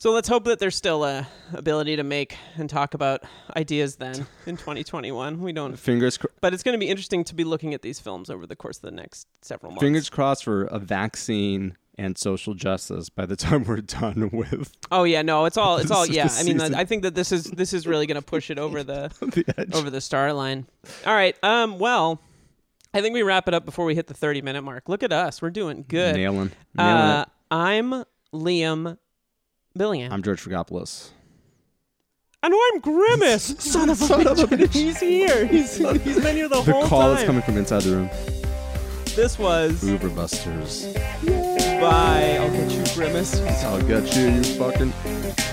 So 0.00 0.12
let's 0.12 0.28
hope 0.28 0.44
that 0.44 0.60
there's 0.60 0.76
still 0.76 1.02
a 1.02 1.26
ability 1.52 1.96
to 1.96 2.04
make 2.04 2.36
and 2.54 2.70
talk 2.70 2.94
about 2.94 3.24
ideas 3.56 3.96
then 3.96 4.14
in 4.46 4.56
2021. 4.56 5.40
We 5.40 5.52
don't 5.52 5.76
Fingers 5.76 6.18
cr- 6.18 6.28
but 6.40 6.54
it's 6.54 6.62
going 6.62 6.74
to 6.74 6.78
be 6.78 6.88
interesting 6.88 7.24
to 7.24 7.34
be 7.34 7.42
looking 7.42 7.74
at 7.74 7.82
these 7.82 7.98
films 7.98 8.30
over 8.30 8.46
the 8.46 8.54
course 8.54 8.76
of 8.76 8.82
the 8.82 8.92
next 8.92 9.26
several 9.42 9.72
months. 9.72 9.82
fingers 9.82 10.08
crossed 10.08 10.44
for 10.44 10.66
a 10.66 10.78
vaccine 10.78 11.76
and 11.98 12.16
social 12.16 12.54
justice 12.54 13.08
by 13.10 13.26
the 13.26 13.36
time 13.44 13.64
we're 13.64 13.80
done 13.80 14.30
with 14.32 14.72
oh 14.92 15.04
yeah, 15.04 15.22
no, 15.22 15.44
it's 15.44 15.56
all 15.56 15.76
it's 15.78 15.90
all 15.96 16.06
yeah. 16.06 16.28
I 16.32 16.42
mean. 16.44 16.60
I 16.60 16.84
think 16.84 17.02
that 17.02 17.14
this 17.14 17.32
is 17.32 17.44
this 17.44 17.72
is 17.72 17.86
really 17.86 18.06
going 18.06 18.20
to 18.20 18.22
push 18.26 18.50
it 18.50 18.58
over 18.58 18.82
the 18.84 19.10
the 19.20 19.44
edge. 19.58 19.74
over 19.74 19.90
the 19.90 20.00
star 20.00 20.32
line. 20.32 20.66
All 21.04 21.14
right. 21.14 21.36
Um. 21.42 21.78
Well, 21.78 22.20
I 22.94 23.00
think 23.02 23.12
we 23.14 23.22
wrap 23.22 23.48
it 23.48 23.54
up 23.54 23.64
before 23.64 23.84
we 23.84 23.94
hit 23.94 24.06
the 24.06 24.14
30 24.14 24.40
minute 24.42 24.62
mark. 24.62 24.88
Look 24.88 25.02
at 25.02 25.12
us, 25.12 25.42
we're 25.42 25.50
doing 25.50 25.84
good. 25.88 26.14
Nailing, 26.16 26.52
nailing 26.74 26.92
Uh, 26.92 27.24
it. 27.26 27.32
I'm 27.50 28.04
Liam 28.32 28.96
Billion. 29.76 30.12
I'm 30.12 30.22
George 30.22 30.42
Fragopoulos. 30.44 31.10
and 32.42 32.54
I'm 32.54 32.80
Grimace. 32.80 33.54
Son 33.58 33.90
of 33.90 34.00
a 34.02 34.06
bitch. 34.06 34.72
He's 34.72 35.00
here. 35.00 35.46
He's 35.46 35.76
he's 35.76 36.20
been 36.20 36.36
here 36.36 36.48
the, 36.48 36.60
The 36.62 36.72
whole 36.72 36.86
call 36.86 37.12
is 37.12 37.24
coming 37.24 37.42
from 37.42 37.56
inside 37.56 37.82
the 37.82 37.96
room. 37.96 38.10
This 39.16 39.38
was 39.38 39.82
Oeuvre 39.82 40.10
Busters. 40.10 40.86
Bye. 41.80 42.38
I'll 42.40 42.50
get 42.50 42.70
you, 42.70 42.84
Grimace. 42.94 43.40
I'll 43.64 43.82
get 43.82 44.16
you, 44.16 44.28
you 44.28 44.44
fucking. 44.44 45.47